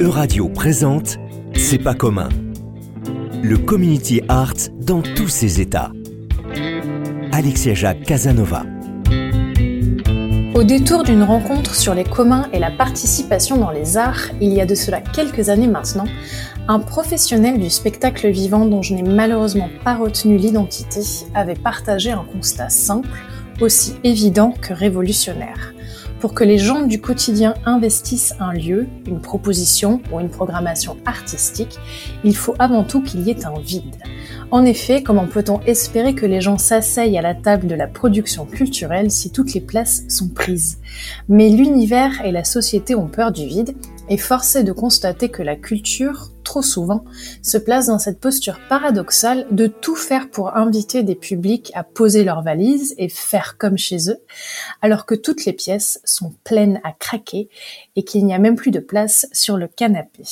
Euradio 0.00 0.48
présente 0.48 1.18
C'est 1.54 1.78
pas 1.78 1.94
commun. 1.94 2.30
Le 3.42 3.58
community 3.58 4.22
art 4.28 4.54
dans 4.80 5.02
tous 5.02 5.28
ses 5.28 5.60
états. 5.60 5.92
Alexia 7.32 7.74
Jacques 7.74 8.04
Casanova. 8.04 8.64
Au 10.54 10.64
détour 10.64 11.02
d'une 11.02 11.22
rencontre 11.22 11.74
sur 11.74 11.94
les 11.94 12.04
communs 12.04 12.48
et 12.54 12.58
la 12.58 12.70
participation 12.70 13.58
dans 13.58 13.70
les 13.70 13.98
arts, 13.98 14.28
il 14.40 14.54
y 14.54 14.62
a 14.62 14.66
de 14.66 14.74
cela 14.74 15.02
quelques 15.02 15.50
années 15.50 15.68
maintenant, 15.68 16.06
un 16.68 16.80
professionnel 16.80 17.60
du 17.60 17.68
spectacle 17.68 18.30
vivant 18.30 18.64
dont 18.64 18.80
je 18.80 18.94
n'ai 18.94 19.02
malheureusement 19.02 19.68
pas 19.84 19.96
retenu 19.96 20.38
l'identité 20.38 21.02
avait 21.34 21.54
partagé 21.54 22.12
un 22.12 22.24
constat 22.24 22.70
simple, 22.70 23.10
aussi 23.60 23.94
évident 24.04 24.54
que 24.58 24.72
révolutionnaire. 24.72 25.74
Pour 26.20 26.34
que 26.34 26.42
les 26.42 26.58
gens 26.58 26.82
du 26.82 27.00
quotidien 27.00 27.54
investissent 27.64 28.34
un 28.40 28.52
lieu, 28.52 28.88
une 29.06 29.20
proposition 29.20 30.00
ou 30.12 30.18
une 30.18 30.30
programmation 30.30 30.96
artistique, 31.06 31.78
il 32.24 32.34
faut 32.34 32.56
avant 32.58 32.82
tout 32.82 33.02
qu'il 33.02 33.20
y 33.20 33.30
ait 33.30 33.46
un 33.46 33.58
vide. 33.60 33.96
En 34.50 34.64
effet, 34.64 35.02
comment 35.02 35.26
peut-on 35.26 35.60
espérer 35.60 36.14
que 36.14 36.26
les 36.26 36.40
gens 36.40 36.58
s'asseyent 36.58 37.18
à 37.18 37.22
la 37.22 37.34
table 37.34 37.68
de 37.68 37.74
la 37.74 37.86
production 37.86 38.46
culturelle 38.46 39.10
si 39.10 39.30
toutes 39.30 39.54
les 39.54 39.60
places 39.60 40.04
sont 40.08 40.28
prises? 40.28 40.78
Mais 41.28 41.50
l'univers 41.50 42.24
et 42.24 42.32
la 42.32 42.44
société 42.44 42.94
ont 42.96 43.08
peur 43.08 43.30
du 43.30 43.46
vide, 43.46 43.76
et 44.08 44.16
force 44.16 44.56
de 44.56 44.72
constater 44.72 45.28
que 45.28 45.42
la 45.42 45.54
culture, 45.54 46.30
trop 46.48 46.62
souvent, 46.62 47.04
se 47.42 47.58
place 47.58 47.88
dans 47.88 47.98
cette 47.98 48.20
posture 48.20 48.58
paradoxale 48.70 49.46
de 49.50 49.66
tout 49.66 49.96
faire 49.96 50.30
pour 50.30 50.56
inviter 50.56 51.02
des 51.02 51.14
publics 51.14 51.70
à 51.74 51.82
poser 51.84 52.24
leurs 52.24 52.40
valises 52.40 52.94
et 52.96 53.10
faire 53.10 53.58
comme 53.58 53.76
chez 53.76 54.08
eux, 54.08 54.18
alors 54.80 55.04
que 55.04 55.14
toutes 55.14 55.44
les 55.44 55.52
pièces 55.52 56.00
sont 56.04 56.32
pleines 56.44 56.80
à 56.84 56.92
craquer 56.92 57.50
et 57.96 58.02
qu'il 58.02 58.24
n'y 58.24 58.32
a 58.32 58.38
même 58.38 58.56
plus 58.56 58.70
de 58.70 58.80
place 58.80 59.26
sur 59.30 59.58
le 59.58 59.68
canapé. 59.68 60.22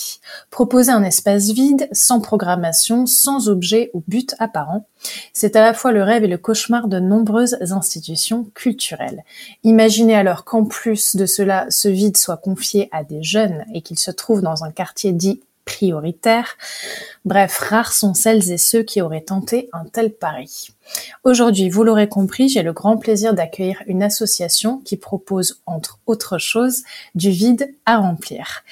Proposer 0.51 0.91
un 0.91 1.05
espace 1.05 1.51
vide, 1.51 1.87
sans 1.93 2.23
programmation, 2.23 3.05
sans 3.05 3.51
objet 3.51 3.91
ou 3.93 4.03
but 4.09 4.35
apparent, 4.39 4.87
c'est 5.35 5.55
à 5.55 5.61
la 5.61 5.75
fois 5.75 5.93
le 5.93 6.03
rêve 6.03 6.25
et 6.25 6.29
le 6.29 6.39
cauchemar 6.39 6.89
de 6.89 6.99
nombreuses 6.99 7.59
institutions 7.61 8.45
culturelles. 8.55 9.23
Imaginez 9.65 10.17
alors 10.17 10.45
qu'en 10.45 10.65
plus 10.65 11.15
de 11.15 11.27
cela, 11.27 11.67
ce 11.69 11.89
vide 11.89 12.17
soit 12.17 12.39
confié 12.39 12.89
à 12.91 13.05
des 13.05 13.23
jeunes 13.23 13.67
et 13.75 13.83
qu'ils 13.83 13.99
se 13.99 14.11
trouvent 14.11 14.41
dans 14.41 14.65
un 14.65 14.71
quartier 14.71 15.13
dit 15.13 15.43
prioritaire. 15.67 16.57
Bref, 17.27 17.59
rares 17.59 17.93
sont 17.93 18.15
celles 18.15 18.51
et 18.51 18.57
ceux 18.57 18.83
qui 18.83 19.03
auraient 19.03 19.21
tenté 19.21 19.69
un 19.75 19.85
tel 19.85 20.15
pari. 20.15 20.71
Aujourd'hui, 21.25 21.69
vous 21.69 21.85
l'aurez 21.85 22.09
compris, 22.09 22.49
j'ai 22.49 22.63
le 22.63 22.73
grand 22.73 22.97
plaisir 22.97 23.35
d'accueillir 23.35 23.83
une 23.87 24.03
association 24.03 24.79
qui 24.79 24.97
propose, 24.97 25.61
entre 25.67 25.99
autres 26.07 26.39
choses, 26.39 26.85
du 27.15 27.31
vide 27.31 27.75
à 27.85 27.99
remplir. 27.99 28.63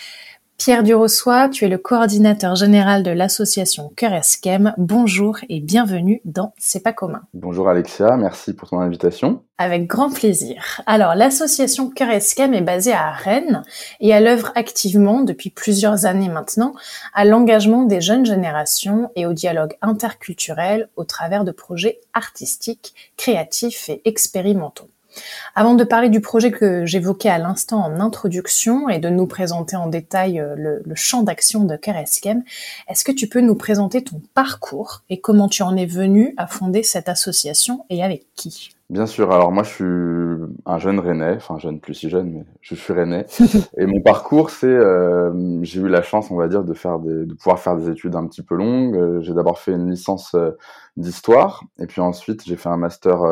Pierre 0.56 0.84
Durossois, 0.84 1.48
tu 1.48 1.64
es 1.64 1.68
le 1.68 1.78
coordinateur 1.78 2.54
général 2.54 3.02
de 3.02 3.10
l'association 3.10 3.90
Cœur 3.96 4.12
Esquem. 4.12 4.72
Bonjour 4.78 5.38
et 5.48 5.60
bienvenue 5.60 6.20
dans 6.24 6.54
C'est 6.58 6.82
pas 6.82 6.92
commun. 6.92 7.22
Bonjour 7.34 7.68
Alexia, 7.68 8.16
merci 8.16 8.54
pour 8.54 8.70
ton 8.70 8.78
invitation. 8.78 9.42
Avec 9.58 9.86
grand 9.88 10.10
plaisir. 10.10 10.80
Alors, 10.86 11.16
l'association 11.16 11.90
Cœur 11.90 12.08
Esquem 12.08 12.54
est 12.54 12.62
basée 12.62 12.92
à 12.92 13.10
Rennes 13.10 13.64
et 14.00 14.14
à 14.14 14.20
l'œuvre 14.20 14.52
activement 14.54 15.22
depuis 15.22 15.50
plusieurs 15.50 16.06
années 16.06 16.30
maintenant 16.30 16.74
à 17.14 17.24
l'engagement 17.24 17.82
des 17.82 18.00
jeunes 18.00 18.24
générations 18.24 19.10
et 19.16 19.26
au 19.26 19.32
dialogue 19.32 19.74
interculturel 19.82 20.88
au 20.96 21.04
travers 21.04 21.44
de 21.44 21.50
projets 21.50 22.00
artistiques, 22.14 22.94
créatifs 23.16 23.88
et 23.88 24.02
expérimentaux. 24.04 24.88
Avant 25.54 25.74
de 25.74 25.84
parler 25.84 26.08
du 26.08 26.20
projet 26.20 26.50
que 26.50 26.84
j'évoquais 26.84 27.28
à 27.28 27.38
l'instant 27.38 27.84
en 27.84 28.00
introduction 28.00 28.88
et 28.88 28.98
de 28.98 29.08
nous 29.08 29.26
présenter 29.26 29.76
en 29.76 29.86
détail 29.86 30.40
euh, 30.40 30.54
le, 30.56 30.94
champ 30.94 31.22
d'action 31.22 31.64
de 31.64 31.76
Kereskem, 31.76 32.42
est-ce 32.88 33.04
que 33.04 33.12
tu 33.12 33.28
peux 33.28 33.40
nous 33.40 33.54
présenter 33.54 34.02
ton 34.02 34.20
parcours 34.34 35.02
et 35.10 35.20
comment 35.20 35.48
tu 35.48 35.62
en 35.62 35.76
es 35.76 35.86
venu 35.86 36.34
à 36.36 36.46
fonder 36.46 36.82
cette 36.82 37.08
association 37.08 37.84
et 37.90 38.02
avec 38.02 38.26
qui? 38.34 38.70
Bien 38.90 39.06
sûr, 39.06 39.32
alors 39.32 39.50
moi 39.50 39.62
je 39.62 39.70
suis 39.70 40.52
un 40.66 40.78
jeune 40.78 40.98
rennais, 41.00 41.34
enfin 41.36 41.58
jeune 41.58 41.80
plus 41.80 41.94
si 41.94 42.10
jeune, 42.10 42.30
mais 42.30 42.44
je 42.60 42.74
suis 42.74 42.92
rennais. 42.92 43.26
et 43.78 43.86
mon 43.86 44.00
parcours, 44.00 44.50
c'est, 44.50 44.66
euh, 44.66 45.62
j'ai 45.62 45.80
eu 45.80 45.88
la 45.88 46.02
chance, 46.02 46.30
on 46.30 46.36
va 46.36 46.48
dire, 46.48 46.64
de 46.64 46.74
faire 46.74 46.98
des, 46.98 47.24
de 47.24 47.34
pouvoir 47.34 47.58
faire 47.58 47.76
des 47.76 47.88
études 47.88 48.14
un 48.14 48.26
petit 48.26 48.42
peu 48.42 48.56
longues. 48.56 48.96
Euh, 48.96 49.20
j'ai 49.22 49.32
d'abord 49.34 49.58
fait 49.58 49.72
une 49.72 49.90
licence 49.90 50.36
d'histoire, 50.96 51.64
et 51.78 51.86
puis 51.86 52.00
ensuite 52.00 52.44
j'ai 52.44 52.56
fait 52.56 52.68
un 52.68 52.76
master 52.76 53.22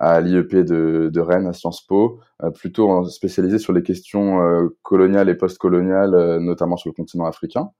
à 0.00 0.22
l'IEP 0.22 0.56
de, 0.56 1.20
Rennes, 1.20 1.46
à 1.46 1.52
Sciences 1.52 1.82
Po, 1.86 2.20
euh, 2.42 2.50
plutôt 2.50 3.04
spécialisé 3.04 3.58
sur 3.58 3.74
les 3.74 3.82
questions 3.82 4.40
euh, 4.40 4.74
coloniales 4.82 5.28
et 5.28 5.34
post-coloniales, 5.34 6.14
euh, 6.14 6.40
notamment 6.40 6.78
sur 6.78 6.88
le 6.88 6.94
continent 6.94 7.26
africain. 7.26 7.70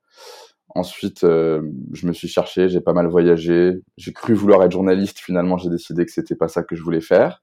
Ensuite, 0.73 1.23
je 1.23 2.07
me 2.07 2.13
suis 2.13 2.29
cherché, 2.29 2.69
j'ai 2.69 2.81
pas 2.81 2.93
mal 2.93 3.09
voyagé, 3.09 3.83
j'ai 3.97 4.13
cru 4.13 4.35
vouloir 4.35 4.63
être 4.63 4.71
journaliste, 4.71 5.19
finalement 5.19 5.57
j'ai 5.57 5.69
décidé 5.69 6.07
que 6.07 6.13
c'était 6.13 6.37
pas 6.37 6.47
ça 6.47 6.63
que 6.63 6.77
je 6.77 6.83
voulais 6.85 7.01
faire. 7.01 7.43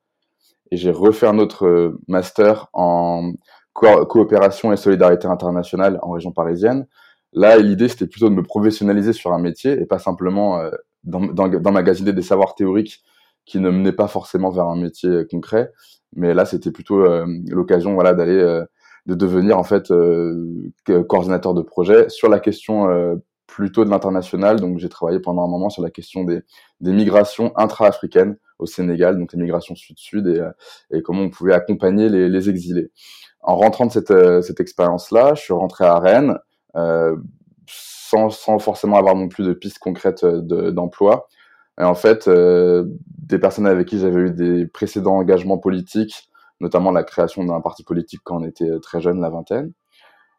Et 0.71 0.77
j'ai 0.77 0.91
refait 0.91 1.27
un 1.27 1.37
autre 1.37 1.97
master 2.07 2.69
en 2.71 3.33
coopération 3.73 4.71
et 4.71 4.77
solidarité 4.77 5.27
internationale 5.27 5.99
en 6.03 6.11
région 6.11 6.31
parisienne. 6.31 6.87
Là, 7.33 7.57
l'idée, 7.57 7.89
c'était 7.89 8.07
plutôt 8.07 8.29
de 8.29 8.33
me 8.33 8.43
professionnaliser 8.43 9.11
sur 9.11 9.33
un 9.33 9.39
métier 9.39 9.73
et 9.73 9.85
pas 9.85 9.99
simplement 9.99 10.61
d'emmagasiner 11.03 12.13
des 12.13 12.21
savoirs 12.21 12.55
théoriques 12.55 13.03
qui 13.47 13.59
ne 13.59 13.71
menait 13.71 13.93
pas 13.93 14.07
forcément 14.07 14.51
vers 14.51 14.65
un 14.65 14.75
métier 14.75 15.09
euh, 15.09 15.25
concret. 15.29 15.71
Mais 16.15 16.35
là, 16.35 16.45
c'était 16.45 16.71
plutôt 16.71 16.99
euh, 17.01 17.25
l'occasion, 17.47 17.95
voilà, 17.95 18.13
d'aller, 18.13 18.37
euh, 18.37 18.63
de 19.07 19.15
devenir 19.15 19.57
en 19.57 19.63
fait 19.63 19.91
coordinateur 21.07 21.53
de 21.53 21.61
projet 21.61 22.09
sur 22.09 22.29
la 22.29 22.39
question 22.39 22.87
plutôt 23.47 23.85
de 23.85 23.89
l'international. 23.89 24.59
Donc, 24.59 24.79
j'ai 24.79 24.89
travaillé 24.89 25.19
pendant 25.19 25.43
un 25.43 25.47
moment 25.47 25.69
sur 25.69 25.81
la 25.81 25.89
question 25.89 26.25
des, 26.25 26.41
des 26.81 26.91
migrations 26.91 27.53
intra-africaines 27.55 28.37
au 28.59 28.65
Sénégal, 28.65 29.17
donc 29.17 29.31
les 29.31 29.39
migrations 29.39 29.75
sud-sud 29.75 30.27
et, 30.27 30.45
et, 30.91 31.01
comment 31.01 31.21
on 31.21 31.29
pouvait 31.29 31.53
accompagner 31.53 32.09
les, 32.09 32.27
les 32.27 32.49
exilés. 32.49 32.91
En 33.39 33.55
rentrant 33.55 33.85
de 33.85 33.91
cette, 33.93 34.13
cette 34.41 34.59
expérience-là, 34.59 35.35
je 35.35 35.41
suis 35.41 35.53
rentré 35.53 35.85
à 35.85 35.99
Rennes 35.99 36.37
euh, 36.77 37.15
sans, 37.69 38.29
sans, 38.29 38.59
forcément 38.59 38.97
avoir 38.97 39.15
non 39.15 39.27
plus 39.27 39.45
de 39.45 39.53
pistes 39.53 39.79
concrètes 39.79 40.25
d'emploi. 40.25 41.27
Et 41.79 41.83
en 41.83 41.95
fait, 41.95 42.27
euh, 42.27 42.85
des 43.19 43.39
personnes 43.39 43.67
avec 43.67 43.87
qui 43.87 43.99
j'avais 43.99 44.21
eu 44.21 44.31
des 44.31 44.65
précédents 44.65 45.17
engagements 45.17 45.57
politiques, 45.57 46.29
notamment 46.59 46.91
la 46.91 47.03
création 47.03 47.43
d'un 47.43 47.61
parti 47.61 47.83
politique 47.83 48.21
quand 48.23 48.41
on 48.41 48.43
était 48.43 48.79
très 48.79 48.99
jeune, 48.99 49.21
la 49.21 49.29
vingtaine, 49.29 49.71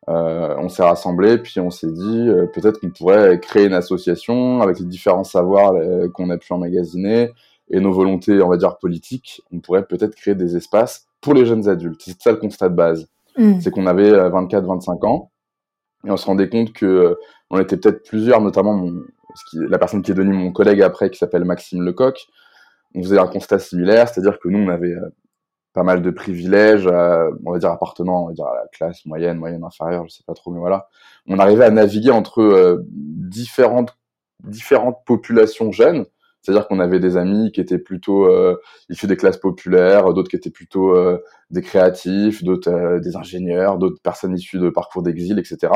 euh, 0.09 0.55
on 0.59 0.69
s'est 0.69 0.83
rassemblés, 0.83 1.39
puis 1.39 1.61
on 1.61 1.71
s'est 1.71 1.91
dit 1.91 2.29
euh, 2.29 2.47
peut-être 2.47 2.81
qu'on 2.81 2.91
pourrait 2.91 3.39
créer 3.41 3.67
une 3.67 3.75
association 3.75 4.63
avec 4.63 4.79
les 4.79 4.87
différents 4.87 5.25
savoirs 5.25 5.75
euh, 5.75 6.09
qu'on 6.09 6.31
a 6.31 6.39
pu 6.39 6.51
emmagasiner 6.53 7.31
et 7.71 7.81
nos 7.81 7.93
volontés, 7.93 8.41
on 8.41 8.49
va 8.49 8.57
dire, 8.57 8.79
politiques. 8.79 9.43
On 9.53 9.61
pourrait 9.61 9.85
peut-être 9.85 10.15
créer 10.15 10.35
des 10.35 10.57
espaces 10.57 11.07
pour 11.21 11.35
les 11.35 11.45
jeunes 11.45 11.69
adultes. 11.69 12.01
C'est 12.03 12.23
ça 12.23 12.33
le 12.33 12.39
constat 12.39 12.71
de 12.71 12.75
base. 12.75 13.09
Mmh. 13.37 13.61
C'est 13.61 13.71
qu'on 13.71 13.87
avait 13.87 14.11
24-25 14.11 15.07
ans 15.07 15.31
et 16.07 16.11
on 16.11 16.17
se 16.17 16.25
rendait 16.25 16.49
compte 16.49 16.73
que 16.73 17.19
on 17.51 17.59
était 17.59 17.77
peut-être 17.77 18.03
plusieurs, 18.03 18.41
notamment 18.41 18.73
mon, 18.75 19.03
la 19.55 19.79
personne 19.79 20.03
qui 20.03 20.11
est 20.11 20.15
devenue 20.15 20.35
mon 20.35 20.53
collègue 20.53 20.83
après, 20.83 21.11
qui 21.11 21.19
s'appelle 21.19 21.45
Maxime 21.45 21.83
Lecoq, 21.83 22.29
on 22.95 23.03
faisait 23.03 23.19
un 23.19 23.27
constat 23.27 23.59
similaire, 23.59 24.09
c'est-à-dire 24.09 24.39
que 24.39 24.49
nous, 24.49 24.59
on 24.59 24.69
avait 24.69 24.95
euh, 24.95 25.15
pas 25.73 25.83
mal 25.83 26.03
de 26.03 26.11
privilèges, 26.11 26.87
euh, 26.87 27.31
on 27.45 27.53
va 27.53 27.59
dire 27.59 27.71
appartenant 27.71 28.25
on 28.25 28.29
va 28.29 28.33
dire, 28.33 28.47
à 28.47 28.55
la 28.55 28.67
classe 28.73 29.05
moyenne, 29.07 29.39
moyenne 29.39 29.65
inférieure, 29.65 30.05
je 30.09 30.15
sais 30.15 30.25
pas 30.27 30.35
trop, 30.35 30.51
mais 30.51 30.59
voilà. 30.59 30.89
On 31.27 31.39
arrivait 31.39 31.65
à 31.65 31.71
naviguer 31.71 32.11
entre 32.11 32.41
euh, 32.41 32.85
différentes, 32.89 33.97
différentes 34.45 34.99
populations 35.07 35.71
jeunes, 35.73 36.07
c'est-à-dire 36.41 36.67
qu'on 36.67 36.81
avait 36.81 37.01
des 37.01 37.17
amis 37.17 37.53
qui 37.53 37.61
étaient 37.61 37.79
plutôt 37.79 38.31
issus 38.89 39.09
des 39.09 39.17
classes 39.17 39.37
populaires, 39.37 40.15
d'autres 40.15 40.31
qui 40.31 40.37
étaient 40.37 40.53
plutôt 40.53 40.95
des 41.51 41.63
créatifs, 41.63 42.45
d'autres 42.45 43.01
des 43.01 43.17
ingénieurs, 43.17 43.77
d'autres 43.77 44.01
personnes 44.01 44.35
issues 44.37 44.61
de 44.61 44.71
parcours 44.71 45.03
d'exil, 45.03 45.39
etc. 45.41 45.73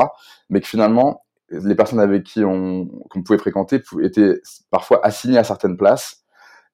Mais 0.49 0.61
que 0.61 0.67
finalement, 0.67 1.25
les 1.49 1.75
personnes 1.75 1.99
avec 1.99 2.23
qui 2.23 2.43
on 2.43 2.87
qu'on 3.09 3.23
pouvait 3.23 3.37
fréquenter 3.37 3.81
étaient 4.01 4.41
parfois 4.71 5.05
assignées 5.05 5.37
à 5.37 5.43
certaines 5.43 5.77
places 5.77 6.23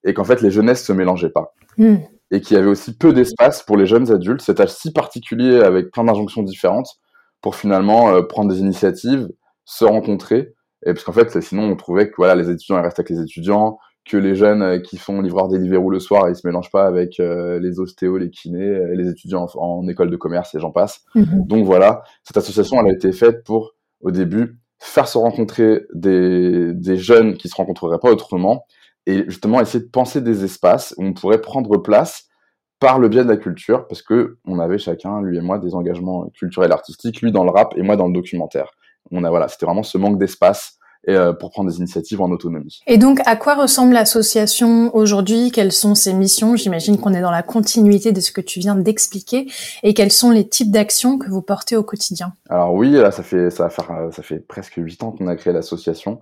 et 0.03 0.13
qu'en 0.13 0.23
fait 0.23 0.41
les 0.41 0.51
jeunesses 0.51 0.85
se 0.85 0.93
mélangeaient 0.93 1.29
pas. 1.29 1.53
Hmm. 1.77 1.97
Et 2.31 2.41
qu'il 2.41 2.55
y 2.55 2.59
avait 2.59 2.69
aussi 2.69 2.95
peu 2.95 3.11
d'espace 3.11 3.63
pour 3.63 3.75
les 3.75 3.87
jeunes 3.87 4.11
adultes, 4.11 4.41
cet 4.41 4.59
âge 4.59 4.69
si 4.69 4.93
particulier 4.93 5.61
avec 5.61 5.91
plein 5.91 6.03
d'injonctions 6.03 6.43
différentes 6.43 6.99
pour 7.41 7.55
finalement 7.55 8.09
euh, 8.11 8.21
prendre 8.21 8.51
des 8.53 8.59
initiatives, 8.59 9.27
se 9.65 9.85
rencontrer. 9.85 10.53
Et 10.85 10.93
parce 10.93 11.03
qu'en 11.03 11.11
fait, 11.11 11.41
sinon 11.41 11.63
on 11.63 11.75
trouvait 11.75 12.09
que 12.09 12.15
voilà, 12.17 12.35
les 12.35 12.49
étudiants 12.49 12.77
ils 12.77 12.83
restent 12.83 12.99
avec 12.99 13.09
les 13.09 13.21
étudiants, 13.21 13.79
que 14.05 14.15
les 14.15 14.35
jeunes 14.35 14.61
euh, 14.61 14.79
qui 14.79 14.97
font 14.97 15.21
livreur 15.21 15.47
des 15.47 15.57
Deliveroo 15.57 15.89
le 15.89 15.99
soir, 15.99 16.29
ils 16.29 16.35
se 16.35 16.45
mélangent 16.45 16.71
pas 16.71 16.85
avec 16.85 17.19
euh, 17.19 17.59
les 17.59 17.79
ostéos, 17.79 18.17
les 18.17 18.29
kinés, 18.29 18.95
les 18.95 19.09
étudiants 19.09 19.47
en, 19.55 19.87
école 19.87 20.11
de 20.11 20.15
commerce 20.15 20.53
et 20.53 20.59
j'en 20.59 20.71
passe. 20.71 21.01
Hmm. 21.15 21.45
Donc 21.45 21.65
voilà, 21.65 22.03
cette 22.23 22.37
association 22.37 22.79
elle 22.79 22.91
a 22.91 22.93
été 22.93 23.11
faite 23.11 23.43
pour 23.43 23.73
au 24.01 24.11
début 24.11 24.59
faire 24.79 25.07
se 25.07 25.17
rencontrer 25.17 25.85
des, 25.93 26.73
des 26.73 26.97
jeunes 26.97 27.35
qui 27.35 27.49
se 27.49 27.55
rencontreraient 27.55 27.99
pas 27.99 28.11
autrement 28.11 28.65
et 29.05 29.25
justement 29.25 29.59
essayer 29.59 29.83
de 29.83 29.89
penser 29.89 30.21
des 30.21 30.43
espaces 30.43 30.93
où 30.97 31.03
on 31.03 31.13
pourrait 31.13 31.41
prendre 31.41 31.77
place 31.77 32.29
par 32.79 32.97
le 32.97 33.09
biais 33.09 33.23
de 33.23 33.29
la 33.29 33.37
culture, 33.37 33.87
parce 33.87 34.01
que 34.01 34.37
on 34.45 34.59
avait 34.59 34.77
chacun, 34.77 35.21
lui 35.21 35.37
et 35.37 35.41
moi, 35.41 35.59
des 35.59 35.75
engagements 35.75 36.29
culturels 36.29 36.71
artistiques, 36.71 37.21
lui 37.21 37.31
dans 37.31 37.43
le 37.43 37.51
rap 37.51 37.73
et 37.75 37.81
moi 37.81 37.97
dans 37.97 38.07
le 38.07 38.13
documentaire. 38.13 38.71
On 39.11 39.23
a 39.25 39.29
voilà, 39.29 39.49
c'était 39.49 39.65
vraiment 39.65 39.83
ce 39.83 39.97
manque 39.97 40.17
d'espace 40.17 40.78
et 41.07 41.15
euh, 41.15 41.33
pour 41.33 41.51
prendre 41.51 41.69
des 41.69 41.77
initiatives 41.77 42.21
en 42.21 42.29
autonomie. 42.29 42.81
Et 42.85 42.97
donc, 42.97 43.19
à 43.25 43.35
quoi 43.35 43.55
ressemble 43.55 43.93
l'association 43.93 44.95
aujourd'hui? 44.95 45.51
Quelles 45.51 45.71
sont 45.71 45.95
ses 45.95 46.13
missions? 46.13 46.55
J'imagine 46.55 46.99
qu'on 46.99 47.13
est 47.13 47.21
dans 47.21 47.31
la 47.31 47.41
continuité 47.41 48.11
de 48.11 48.19
ce 48.19 48.31
que 48.31 48.41
tu 48.41 48.59
viens 48.59 48.75
d'expliquer. 48.75 49.47
Et 49.83 49.93
quels 49.93 50.11
sont 50.11 50.31
les 50.31 50.47
types 50.47 50.71
d'actions 50.71 51.17
que 51.17 51.29
vous 51.29 51.41
portez 51.41 51.77
au 51.77 51.83
quotidien? 51.83 52.33
Alors 52.49 52.73
oui, 52.73 52.91
là, 52.91 53.11
ça 53.11 53.23
fait 53.23 53.49
ça 53.49 53.63
va 53.63 53.69
faire 53.69 54.09
ça 54.11 54.21
fait 54.21 54.39
presque 54.39 54.73
huit 54.75 55.01
ans 55.01 55.11
qu'on 55.11 55.27
a 55.27 55.35
créé 55.35 55.53
l'association. 55.53 56.21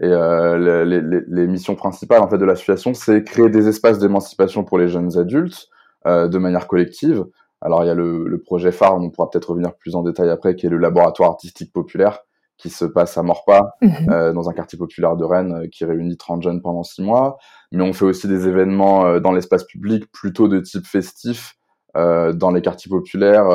Et 0.00 0.06
euh, 0.06 0.84
les, 0.84 1.00
les, 1.00 1.20
les, 1.26 1.46
missions 1.46 1.74
principales 1.74 2.22
en 2.22 2.28
fait 2.28 2.38
de 2.38 2.44
l'association, 2.44 2.94
c'est 2.94 3.22
créer 3.24 3.50
des 3.50 3.68
espaces 3.68 3.98
d'émancipation 3.98 4.64
pour 4.64 4.78
les 4.78 4.88
jeunes 4.88 5.18
adultes 5.18 5.68
euh, 6.06 6.28
de 6.28 6.38
manière 6.38 6.66
collective. 6.66 7.24
Alors 7.60 7.84
il 7.84 7.86
y 7.86 7.90
a 7.90 7.94
le, 7.94 8.26
le 8.26 8.38
projet 8.38 8.72
phare, 8.72 8.96
on 8.96 9.10
pourra 9.10 9.30
peut-être 9.30 9.50
revenir 9.50 9.74
plus 9.74 9.94
en 9.94 10.02
détail 10.02 10.30
après, 10.30 10.56
qui 10.56 10.66
est 10.66 10.70
le 10.70 10.78
laboratoire 10.78 11.30
artistique 11.30 11.72
populaire 11.72 12.20
qui 12.56 12.70
se 12.70 12.84
passe 12.84 13.18
à 13.18 13.22
Morpa, 13.22 13.74
mhm. 13.82 14.10
euh, 14.10 14.32
dans 14.32 14.48
un 14.48 14.52
quartier 14.52 14.78
populaire 14.78 15.16
de 15.16 15.24
Rennes, 15.24 15.64
euh, 15.64 15.68
qui 15.70 15.84
réunit 15.84 16.16
30 16.16 16.42
jeunes 16.42 16.62
pendant 16.62 16.82
6 16.82 17.02
mois. 17.02 17.38
Mais 17.72 17.82
on 17.82 17.92
fait 17.92 18.04
aussi 18.04 18.28
des 18.28 18.48
événements 18.48 19.06
euh, 19.06 19.20
dans 19.20 19.32
l'espace 19.32 19.64
public, 19.64 20.10
plutôt 20.12 20.48
de 20.48 20.60
type 20.60 20.86
festif, 20.86 21.54
euh, 21.96 22.32
dans 22.32 22.50
les 22.50 22.62
quartiers 22.62 22.88
populaires, 22.88 23.48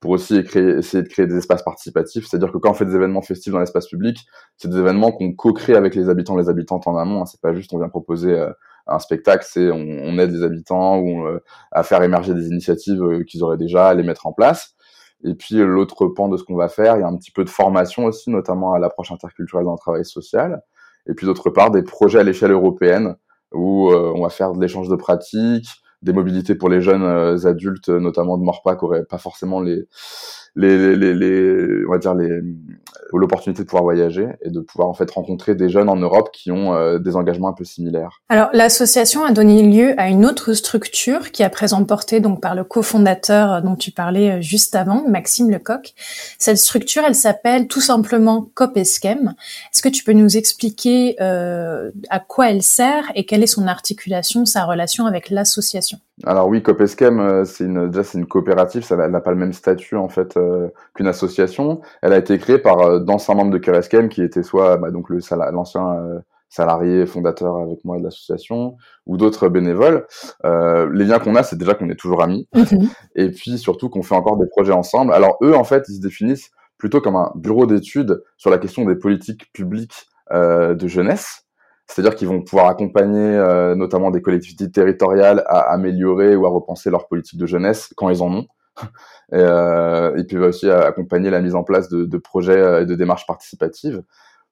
pour 0.00 0.12
aussi 0.12 0.42
créer, 0.44 0.78
essayer 0.78 1.02
de 1.02 1.08
créer 1.08 1.26
des 1.26 1.36
espaces 1.36 1.62
participatifs. 1.62 2.26
C'est-à-dire 2.28 2.52
que 2.52 2.58
quand 2.58 2.70
on 2.70 2.74
fait 2.74 2.84
des 2.84 2.94
événements 2.94 3.22
festifs 3.22 3.52
dans 3.52 3.60
l'espace 3.60 3.88
public, 3.88 4.18
c'est 4.56 4.68
des 4.68 4.78
événements 4.78 5.12
qu'on 5.12 5.32
co-crée 5.32 5.74
avec 5.74 5.94
les 5.94 6.08
habitants, 6.08 6.36
les 6.36 6.48
habitantes 6.48 6.86
en 6.86 6.96
amont. 6.96 7.22
Hein. 7.22 7.26
C'est 7.26 7.40
pas 7.40 7.52
juste 7.54 7.72
on 7.72 7.78
vient 7.78 7.88
proposer 7.88 8.40
un 8.86 8.98
spectacle, 8.98 9.44
c'est 9.48 9.70
on, 9.70 9.78
on, 9.80 10.18
aide 10.18 10.32
les 10.32 10.44
habitants 10.44 10.98
ou 10.98 11.24
à 11.72 11.82
faire 11.82 12.02
émerger 12.02 12.34
des 12.34 12.48
initiatives 12.48 13.24
qu'ils 13.26 13.42
auraient 13.42 13.56
déjà, 13.56 13.88
à 13.88 13.94
les 13.94 14.04
mettre 14.04 14.26
en 14.26 14.32
place. 14.32 14.76
Et 15.24 15.34
puis 15.34 15.56
l'autre 15.56 16.06
pan 16.06 16.28
de 16.28 16.36
ce 16.36 16.44
qu'on 16.44 16.56
va 16.56 16.68
faire, 16.68 16.96
il 16.96 17.00
y 17.00 17.04
a 17.04 17.06
un 17.06 17.16
petit 17.16 17.30
peu 17.30 17.44
de 17.44 17.50
formation 17.50 18.06
aussi, 18.06 18.30
notamment 18.30 18.72
à 18.72 18.78
l'approche 18.78 19.12
interculturelle 19.12 19.64
dans 19.64 19.72
le 19.72 19.78
travail 19.78 20.04
social. 20.04 20.62
Et 21.06 21.14
puis 21.14 21.26
d'autre 21.26 21.50
part, 21.50 21.70
des 21.70 21.82
projets 21.82 22.20
à 22.20 22.22
l'échelle 22.22 22.52
européenne 22.52 23.16
où 23.52 23.90
euh, 23.90 24.12
on 24.14 24.22
va 24.22 24.30
faire 24.30 24.52
de 24.52 24.60
l'échange 24.60 24.88
de 24.88 24.96
pratiques, 24.96 25.68
des 26.00 26.12
mobilités 26.12 26.54
pour 26.54 26.68
les 26.68 26.80
jeunes 26.80 27.02
euh, 27.02 27.46
adultes, 27.46 27.88
notamment 27.88 28.38
de 28.38 28.42
Morpa, 28.42 28.76
qui 28.76 28.84
n'auraient 28.84 29.04
pas 29.04 29.18
forcément 29.18 29.60
les, 29.60 29.86
les, 30.56 30.96
les, 30.96 31.14
les, 31.14 31.86
on 31.86 31.90
va 31.90 31.98
dire 31.98 32.14
les 32.14 32.40
l'opportunité 33.18 33.62
de 33.62 33.66
pouvoir 33.66 33.84
voyager 33.84 34.28
et 34.42 34.50
de 34.50 34.60
pouvoir 34.60 34.88
en 34.88 34.94
fait 34.94 35.10
rencontrer 35.10 35.54
des 35.54 35.68
jeunes 35.68 35.88
en 35.88 35.96
Europe 35.96 36.30
qui 36.32 36.50
ont 36.50 36.74
euh, 36.74 36.98
des 36.98 37.16
engagements 37.16 37.48
un 37.48 37.52
peu 37.52 37.64
similaires. 37.64 38.20
Alors 38.28 38.48
l'association 38.52 39.24
a 39.24 39.32
donné 39.32 39.62
lieu 39.62 39.94
à 40.00 40.08
une 40.08 40.24
autre 40.24 40.52
structure 40.54 41.30
qui 41.30 41.42
a 41.42 41.50
présent 41.50 41.84
portée 41.84 42.20
donc 42.20 42.40
par 42.40 42.54
le 42.54 42.64
cofondateur 42.64 43.62
dont 43.62 43.76
tu 43.76 43.90
parlais 43.90 44.32
euh, 44.32 44.40
juste 44.40 44.74
avant, 44.74 45.06
Maxime 45.08 45.50
Lecoq. 45.50 45.94
Cette 46.38 46.58
structure, 46.58 47.02
elle 47.06 47.14
s'appelle 47.14 47.68
tout 47.68 47.80
simplement 47.80 48.48
COPESCHEM. 48.54 49.34
Est-ce 49.72 49.82
que 49.82 49.88
tu 49.88 50.04
peux 50.04 50.12
nous 50.12 50.36
expliquer 50.36 51.16
euh, 51.20 51.90
à 52.10 52.20
quoi 52.20 52.50
elle 52.50 52.62
sert 52.62 53.10
et 53.14 53.24
quelle 53.24 53.42
est 53.42 53.46
son 53.46 53.66
articulation, 53.66 54.44
sa 54.46 54.64
relation 54.64 55.06
avec 55.06 55.30
l'association? 55.30 55.98
Alors 56.24 56.48
oui, 56.48 56.62
Copeschem, 56.62 57.20
euh, 57.20 57.44
c'est 57.44 57.64
une, 57.64 57.88
déjà 57.88 58.04
c'est 58.04 58.18
une 58.18 58.26
coopérative, 58.26 58.84
ça 58.84 58.96
n'a 58.96 59.20
pas 59.20 59.30
le 59.30 59.36
même 59.36 59.52
statut 59.52 59.96
en 59.96 60.08
fait 60.08 60.36
euh, 60.36 60.68
qu'une 60.94 61.06
association. 61.08 61.80
Elle 62.02 62.12
a 62.12 62.18
été 62.18 62.38
créée 62.38 62.58
par 62.58 62.80
euh, 62.80 62.98
d'anciens 63.00 63.34
membres 63.34 63.50
de 63.50 63.58
Kereskem 63.58 64.08
qui 64.08 64.22
étaient 64.22 64.42
soit 64.42 64.76
bah, 64.76 64.90
donc 64.90 65.08
le 65.08 65.18
l'ancien 65.52 66.22
salarié 66.48 67.06
fondateur 67.06 67.56
avec 67.56 67.82
moi 67.84 67.98
de 67.98 68.04
l'association 68.04 68.76
ou 69.06 69.16
d'autres 69.16 69.48
bénévoles. 69.48 70.06
les 70.44 71.04
liens 71.04 71.18
qu'on 71.18 71.34
a, 71.34 71.42
c'est 71.42 71.56
déjà 71.56 71.74
qu'on 71.74 71.88
est 71.88 71.98
toujours 71.98 72.22
amis 72.22 72.46
mhm. 72.54 72.88
et 73.14 73.30
puis 73.30 73.58
surtout 73.58 73.88
qu'on 73.88 74.02
fait 74.02 74.14
encore 74.14 74.36
des 74.36 74.46
projets 74.46 74.72
ensemble. 74.72 75.12
Alors 75.12 75.38
eux, 75.42 75.54
en 75.54 75.64
fait, 75.64 75.84
ils 75.88 75.96
se 75.96 76.00
définissent 76.00 76.50
plutôt 76.76 77.00
comme 77.00 77.16
un 77.16 77.32
bureau 77.36 77.66
d'études 77.66 78.22
sur 78.36 78.50
la 78.50 78.58
question 78.58 78.84
des 78.84 78.96
politiques 78.96 79.50
publiques 79.52 80.08
de 80.30 80.86
jeunesse. 80.86 81.46
C'est-à-dire 81.86 82.14
qu'ils 82.14 82.28
vont 82.28 82.42
pouvoir 82.42 82.68
accompagner 82.68 83.20
euh, 83.20 83.74
notamment 83.74 84.10
des 84.10 84.22
collectivités 84.22 84.70
territoriales 84.70 85.42
à 85.46 85.72
améliorer 85.72 86.36
ou 86.36 86.46
à 86.46 86.48
repenser 86.48 86.90
leur 86.90 87.06
politique 87.06 87.38
de 87.38 87.46
jeunesse 87.46 87.92
quand 87.96 88.08
ils 88.08 88.22
en 88.22 88.32
ont. 88.32 88.46
et, 89.32 89.34
euh, 89.34 90.14
ils 90.16 90.26
peuvent 90.26 90.42
aussi 90.42 90.70
accompagner 90.70 91.30
la 91.30 91.40
mise 91.40 91.54
en 91.54 91.64
place 91.64 91.88
de, 91.88 92.04
de 92.04 92.18
projets 92.18 92.58
euh, 92.58 92.82
et 92.82 92.86
de 92.86 92.94
démarches 92.94 93.26
participatives. 93.26 94.02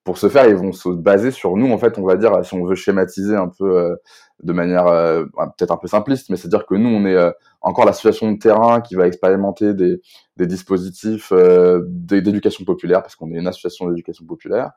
Pour 0.05 0.19
ce 0.19 0.29
faire, 0.29 0.47
ils 0.49 0.55
vont 0.55 0.73
se 0.73 0.89
baser 0.89 1.31
sur 1.31 1.57
nous, 1.57 1.71
en 1.71 1.79
fait, 1.79 1.99
on 1.99 2.05
va 2.05 2.17
dire, 2.17 2.45
si 2.45 2.55
on 2.55 2.65
veut 2.65 2.75
schématiser 2.75 3.37
un 3.37 3.49
peu 3.49 3.79
euh, 3.79 3.97
de 4.43 4.53
manière 4.53 4.87
peut-être 4.87 5.71
un 5.71 5.77
peu 5.77 5.89
simpliste, 5.89 6.31
mais 6.31 6.37
c'est-à-dire 6.37 6.65
que 6.65 6.75
nous, 6.75 6.89
on 6.89 7.05
est 7.05 7.33
encore 7.61 7.85
la 7.85 7.93
situation 7.93 8.33
de 8.33 8.39
terrain 8.39 8.81
qui 8.81 8.95
va 8.95 9.07
expérimenter 9.07 9.75
des, 9.75 10.01
des 10.39 10.47
dispositifs 10.47 11.31
d'éducation 11.87 12.65
populaire, 12.65 13.03
parce 13.03 13.17
qu'on 13.17 13.31
est 13.33 13.37
une 13.39 13.47
association 13.47 13.91
d'éducation 13.91 14.25
populaire, 14.25 14.71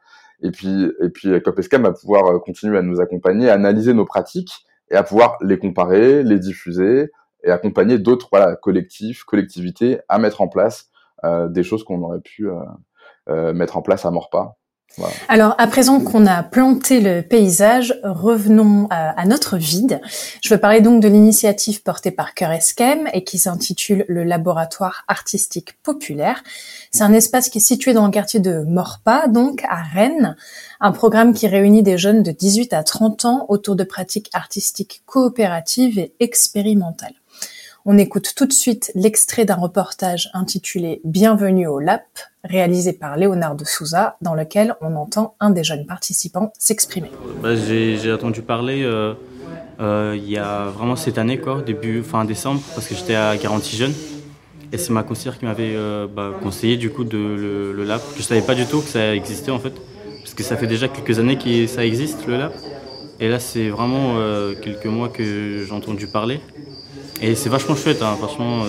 et 0.43 0.51
puis, 0.51 0.91
et 1.01 1.09
puis 1.09 1.41
Copescam 1.41 1.83
va 1.83 1.93
pouvoir 1.93 2.25
euh, 2.27 2.39
continuer 2.39 2.77
à 2.77 2.81
nous 2.81 2.99
accompagner, 2.99 3.49
à 3.49 3.53
analyser 3.53 3.93
nos 3.93 4.05
pratiques 4.05 4.65
et 4.91 4.95
à 4.95 5.03
pouvoir 5.03 5.37
les 5.41 5.57
comparer, 5.57 6.21
les 6.23 6.37
diffuser 6.37 7.11
et 7.43 7.49
accompagner 7.49 7.97
d'autres 7.97 8.27
voilà, 8.31 8.55
collectifs, 8.55 9.23
collectivités 9.23 9.99
à 10.09 10.19
mettre 10.19 10.41
en 10.41 10.47
place 10.47 10.89
euh, 11.23 11.47
des 11.47 11.63
choses 11.63 11.83
qu'on 11.83 12.01
aurait 12.01 12.21
pu 12.21 12.49
euh, 12.49 12.55
euh 13.29 13.53
mettre 13.53 13.77
en 13.77 13.81
place 13.81 14.05
à 14.05 14.11
Alors, 15.27 15.55
à 15.57 15.67
présent 15.67 15.99
qu'on 15.99 16.27
a 16.27 16.43
planté 16.43 16.99
le 16.99 17.21
paysage, 17.21 17.99
revenons 18.03 18.87
à, 18.91 19.25
notre 19.25 19.57
vide. 19.57 20.01
Je 20.41 20.53
veux 20.53 20.59
parler 20.59 20.81
donc 20.81 21.01
de 21.01 21.07
l'initiative 21.07 21.81
portée 21.81 22.11
par 22.11 22.33
Cœur 22.33 22.51
Esquem 22.51 23.07
et 23.13 23.23
qui 23.23 23.37
s'intitule 23.37 24.05
le 24.07 24.23
Laboratoire 24.23 25.03
Artistique 25.07 25.81
Populaire. 25.81 26.43
C'est 26.91 27.03
un 27.03 27.13
espace 27.13 27.49
qui 27.49 27.57
est 27.57 27.61
situé 27.61 27.93
dans 27.93 28.05
le 28.05 28.11
quartier 28.11 28.39
de 28.39 28.63
Morpa, 28.63 29.27
donc 29.27 29.63
à 29.69 29.81
Rennes. 29.81 30.35
Un 30.79 30.91
programme 30.91 31.33
qui 31.33 31.47
réunit 31.47 31.83
des 31.83 31.97
jeunes 31.97 32.21
de 32.21 32.31
18 32.31 32.73
à 32.73 32.83
30 32.83 33.25
ans 33.25 33.45
autour 33.49 33.75
de 33.75 33.83
pratiques 33.83 34.29
artistiques 34.33 35.01
coopératives 35.05 35.97
et 35.97 36.13
expérimentales. 36.19 37.15
On 37.85 37.97
écoute 37.97 38.33
tout 38.35 38.45
de 38.45 38.53
suite 38.53 38.91
l'extrait 38.95 39.45
d'un 39.45 39.55
reportage 39.55 40.29
intitulé 40.33 41.01
Bienvenue 41.03 41.67
au 41.67 41.79
LAP, 41.79 42.05
réalisé 42.43 42.93
par 42.93 43.17
Léonard 43.17 43.55
de 43.55 43.65
Souza, 43.65 44.17
dans 44.21 44.35
lequel 44.35 44.75
on 44.81 44.95
entend 44.95 45.35
un 45.39 45.49
des 45.49 45.63
jeunes 45.63 45.85
participants 45.85 46.51
s'exprimer. 46.59 47.09
Bah, 47.41 47.55
j'ai 47.55 48.11
entendu 48.11 48.41
parler 48.41 48.83
euh, 48.83 49.13
euh, 49.79 50.15
il 50.17 50.29
y 50.29 50.37
a 50.37 50.65
vraiment 50.65 50.95
cette 50.95 51.17
année, 51.17 51.37
quoi, 51.37 51.61
début 51.61 52.03
fin 52.03 52.25
décembre, 52.25 52.61
parce 52.75 52.87
que 52.87 52.95
j'étais 52.95 53.15
à 53.15 53.35
Garantie 53.37 53.75
Jeune. 53.75 53.93
Et 54.71 54.77
c'est 54.77 54.91
ma 54.91 55.03
conseillère 55.03 55.37
qui 55.37 55.45
m'avait 55.45 55.75
euh, 55.75 56.07
bah, 56.07 56.31
conseillé 56.41 56.77
du 56.77 56.89
coup 56.89 57.03
de 57.03 57.17
le, 57.17 57.83
LAP. 57.83 58.01
Je 58.17 58.23
savais 58.23 58.41
pas 58.41 58.55
du 58.55 58.65
tout 58.65 58.81
que 58.81 58.89
ça 58.89 59.15
existait 59.15 59.51
en 59.51 59.59
fait, 59.59 59.73
parce 60.19 60.33
que 60.33 60.43
ça 60.43 60.57
fait 60.57 60.67
déjà 60.67 60.87
quelques 60.87 61.19
années 61.19 61.37
que 61.37 61.67
ça 61.67 61.85
existe 61.85 62.27
le 62.27 62.37
LAP. 62.37 62.53
Et 63.19 63.29
là, 63.29 63.39
c'est 63.39 63.69
vraiment 63.69 64.15
quelques 64.61 64.87
mois 64.87 65.07
que 65.07 65.63
j'ai 65.65 65.71
entendu 65.71 66.07
parler. 66.07 66.41
Et 67.21 67.35
c'est 67.35 67.49
vachement 67.49 67.75
chouette, 67.75 68.01
hein, 68.01 68.15
franchement, 68.17 68.63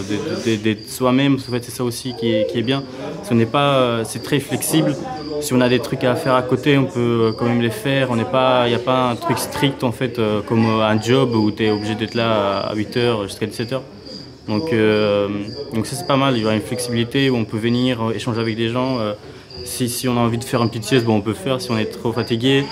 d'être 0.45 0.89
soi-même, 0.89 1.35
en 1.35 1.53
fait, 1.53 1.65
c'est 1.65 1.73
ça 1.73 1.83
aussi 1.83 2.15
qui 2.19 2.33
est, 2.33 2.47
qui 2.51 2.59
est 2.59 2.63
bien. 2.63 2.85
Ce 3.23 3.35
euh, 3.35 4.05
c'est 4.05 4.23
très 4.23 4.39
flexible. 4.39 4.95
Si 5.41 5.53
on 5.53 5.61
a 5.61 5.69
des 5.69 5.81
trucs 5.81 6.05
à 6.05 6.15
faire 6.15 6.35
à 6.35 6.43
côté, 6.43 6.79
on 6.79 6.85
peut 6.85 7.01
euh, 7.01 7.33
quand 7.33 7.47
même 7.47 7.61
les 7.61 7.71
faire. 7.71 8.09
Il 8.13 8.17
n'y 8.17 8.75
a 8.75 8.79
pas 8.79 9.11
un 9.11 9.17
truc 9.17 9.39
strict 9.39 9.83
en 9.83 9.93
fait, 9.93 10.19
euh, 10.19 10.41
comme 10.43 10.65
un 10.65 11.01
job 11.01 11.35
où 11.35 11.51
tu 11.51 11.65
es 11.65 11.71
obligé 11.71 11.95
d'être 11.95 12.15
là 12.15 12.61
à 12.61 12.75
8h 12.75 13.25
jusqu'à 13.25 13.47
17h. 13.47 13.81
Donc, 14.47 14.75
donc 15.73 15.87
ça 15.87 15.97
c'est 15.97 16.07
pas 16.07 16.19
mal. 16.19 16.37
Il 16.37 16.43
y 16.43 16.45
aura 16.45 16.55
une 16.55 16.61
flexibilité 16.61 17.31
où 17.31 17.37
on 17.37 17.45
peut 17.45 17.57
venir 17.57 18.13
échanger 18.15 18.41
avec 18.41 18.57
des 18.57 18.69
gens. 18.69 18.99
si, 19.65 19.89
si 19.89 20.07
on 20.07 20.19
a 20.19 20.21
envie 20.21 20.37
de 20.37 20.45
faire 20.45 20.63
une 20.63 20.69
petite 20.69 20.85
sieste, 20.85 21.07
bon, 21.07 21.17
on 21.17 21.23
peut 21.23 21.33
faire. 21.33 21.63
Si 21.63 21.71
on 21.71 21.79
est 21.79 21.87
trop 21.87 22.13
fatigué, 22.13 22.65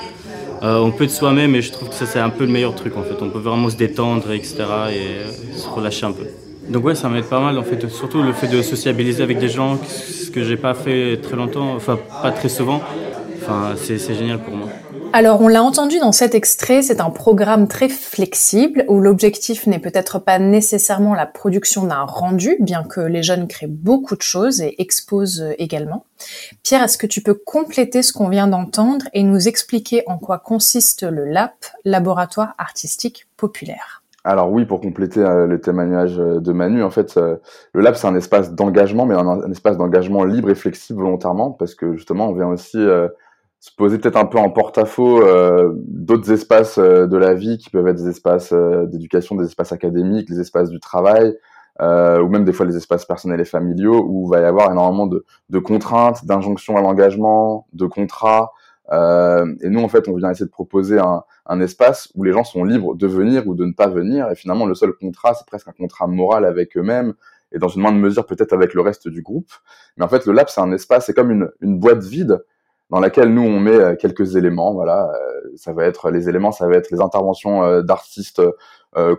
euh, 0.63 0.79
on 0.79 0.93
peut 0.93 1.05
être 1.05 1.11
soi-même 1.11 1.55
et 1.55 1.63
je 1.63 1.73
trouve 1.73 1.89
que 1.89 1.95
ça 1.95 2.07
c'est 2.07 2.21
un 2.21 2.31
peu 2.31 2.45
le 2.45 2.53
meilleur 2.53 2.75
truc 2.75 2.97
en 2.97 3.03
fait. 3.03 3.15
On 3.21 3.31
peut 3.31 3.41
vraiment 3.41 3.69
se 3.69 3.77
détendre, 3.77 4.31
etc. 4.33 4.55
et 4.59 4.63
euh, 4.63 5.57
se 5.57 5.69
relâcher 5.69 6.07
un 6.07 6.13
peu. 6.13 6.25
Donc 6.69 6.85
ouais, 6.85 6.95
ça 6.95 7.09
m'aide 7.09 7.25
pas 7.25 7.41
mal 7.41 7.59
en 7.59 7.65
fait. 7.65 7.89
Surtout 7.89 8.23
le 8.23 8.33
fait 8.33 8.49
de 8.49 8.63
sociabiliser 8.63 9.23
avec 9.23 9.39
des 9.39 9.49
gens, 9.49 9.79
ce 9.85 10.31
que 10.31 10.45
j'ai 10.45 10.57
pas 10.57 10.75
fait 10.75 11.19
très 11.21 11.37
longtemps, 11.37 11.75
enfin 11.75 11.99
pas 12.23 12.31
très 12.31 12.49
souvent. 12.49 12.81
Enfin, 13.43 13.75
c'est 13.77 14.15
génial 14.15 14.39
pour 14.39 14.55
moi. 14.55 14.69
Alors, 15.15 15.43
on 15.43 15.49
l'a 15.49 15.63
entendu 15.63 15.99
dans 15.99 16.11
cet 16.11 16.35
extrait, 16.35 16.81
c'est 16.81 17.01
un 17.01 17.11
programme 17.11 17.69
très 17.69 17.91
flexible 17.91 18.87
où 18.89 18.99
l'objectif 18.99 19.67
n'est 19.67 19.79
peut-être 19.79 20.19
pas 20.19 20.39
nécessairement 20.39 21.15
la 21.15 21.27
production 21.27 21.85
d'un 21.85 22.05
rendu, 22.05 22.57
bien 22.61 22.83
que 22.83 23.01
les 23.01 23.23
jeunes 23.23 23.47
créent 23.47 23.67
beaucoup 23.67 24.17
de 24.17 24.23
choses 24.23 24.63
et 24.63 24.81
exposent 24.81 25.45
également. 25.59 26.07
Pierre, 26.63 26.83
est-ce 26.83 26.97
que 26.97 27.07
tu 27.07 27.21
peux 27.21 27.35
compléter 27.35 28.03
ce 28.03 28.15
qu'on 28.15 28.31
vient 28.31 28.47
d'entendre 28.47 29.05
et 29.13 29.23
nous 29.23 29.49
expliquer 29.49 30.03
en 30.07 30.17
quoi 30.17 30.39
consiste 30.39 31.03
le 31.03 31.27
LAP, 31.27 31.53
Laboratoire 31.85 32.55
Artistique 32.57 33.27
Populaire? 33.37 34.03
Alors 34.25 34.51
oui, 34.51 34.65
pour 34.65 34.81
compléter 34.81 35.21
euh, 35.21 35.47
le 35.47 35.61
témoignage 35.61 36.19
euh, 36.19 36.39
de 36.39 36.53
Manu, 36.53 36.83
en 36.83 36.91
fait, 36.91 37.17
euh, 37.17 37.37
le 37.75 37.83
lab 37.83 37.97
c'est 37.97 38.07
un 38.07 38.15
espace 38.15 38.53
d'engagement, 38.53 39.05
mais 39.05 39.17
un, 39.17 39.51
espace 39.51 39.77
d'engagement 39.77 40.25
libre 40.25 40.49
et 40.49 40.55
flexible 40.55 41.01
volontairement, 41.01 41.51
parce 41.51 41.75
que 41.75 41.97
justement 41.97 42.29
on 42.29 42.33
vient 42.33 42.49
aussi 42.49 42.79
se 43.63 43.71
poser 43.77 43.99
peut-être 43.99 44.17
un 44.17 44.25
peu 44.25 44.39
en 44.39 44.51
porte-à-faux 44.51 45.23
euh, 45.23 45.73
d'autres 45.77 46.33
espaces 46.33 46.79
euh, 46.79 47.07
de 47.07 47.17
la 47.17 47.33
vie 47.33 47.59
qui 47.59 47.71
peuvent 47.71 47.87
être 47.87 47.97
des 47.97 48.09
espaces 48.09 48.53
euh, 48.53 48.87
d'éducation, 48.87 49.37
des 49.37 49.45
espaces 49.45 49.71
académiques, 49.71 50.29
les 50.31 50.41
espaces 50.41 50.69
du 50.69 50.81
travail, 50.81 51.37
ou 51.81 52.29
même 52.29 52.45
des 52.45 52.53
fois 52.53 52.67
les 52.67 52.77
espaces 52.77 53.05
personnels 53.05 53.41
et 53.41 53.45
familiaux 53.45 54.05
où 54.07 54.27
il 54.27 54.37
va 54.37 54.43
y 54.43 54.45
avoir 54.45 54.71
énormément 54.73 55.07
de, 55.07 55.25
de 55.49 55.59
contraintes, 55.61 56.25
d'injonctions 56.27 56.77
à 56.77 56.81
l'engagement, 56.81 57.67
de 57.73 57.87
contrats. 57.87 58.53
et 58.93 59.71
nous, 59.71 59.81
en 59.81 59.89
fait, 59.89 60.07
on 60.07 60.15
vient 60.15 60.31
essayer 60.31 60.47
de 60.47 60.51
proposer 60.51 60.99
un, 60.99 61.25
un, 61.47 61.61
espace 61.61 62.11
où 62.15 62.25
les 62.25 62.33
gens 62.33 62.45
sont 62.45 62.63
libres 62.65 62.95
de 62.95 63.07
venir 63.07 63.49
ou 63.49 63.55
de 63.55 63.65
ne 63.65 63.73
pas 63.73 63.89
venir. 63.89 64.31
Et 64.31 64.35
finalement, 64.35 64.67
le 64.67 64.75
seul 64.75 64.93
contrat, 64.93 65.35
c'est 65.35 65.47
presque 65.47 65.67
un 65.67 65.73
contrat 65.73 66.07
moral 66.07 66.45
avec 66.45 66.77
eux-mêmes 66.77 67.15
et 67.53 67.59
dans 67.59 67.69
une 67.69 67.83
moindre 67.83 67.99
mesure 67.99 68.27
peut-être 68.27 68.53
avec 68.53 68.75
le 68.75 68.83
reste 68.83 69.09
du 69.09 69.23
groupe. 69.23 69.51
Mais 69.97 70.05
en 70.05 70.09
fait, 70.09 70.27
le 70.27 70.33
lab, 70.33 70.49
c'est 70.49 70.61
un 70.61 70.73
espace, 70.73 71.07
c'est 71.07 71.15
comme 71.15 71.31
une, 71.31 71.49
une 71.63 71.79
boîte 71.79 72.05
vide 72.05 72.45
dans 72.93 73.01
laquelle 73.01 73.33
nous 73.33 73.43
on 73.43 73.59
met 73.59 73.75
euh, 73.75 73.97
quelques 73.97 74.37
éléments. 74.37 74.75
Voilà, 74.75 75.11
euh, 75.11 75.51
ça 75.57 75.73
va 75.73 75.87
être 75.87 76.11
les 76.11 76.29
éléments, 76.29 76.53
ça 76.53 76.69
va 76.69 76.77
être 76.77 76.91
les 76.91 77.01
interventions 77.01 77.65
euh, 77.65 77.83
d'artistes 77.83 78.41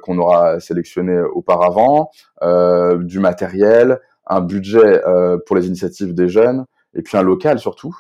qu'on 0.04 0.20
aura 0.20 0.60
sélectionnés 0.60 1.20
auparavant, 1.34 2.12
du 3.00 3.20
matériel, 3.20 4.00
un 4.28 4.40
budget 4.40 5.02
pour 5.48 5.56
les 5.56 5.66
initiatives 5.66 6.14
des 6.14 6.30
jeunes, 6.30 6.66
et 6.94 7.02
puis 7.02 7.18
un 7.18 7.24
local 7.24 7.58
surtout. 7.58 7.98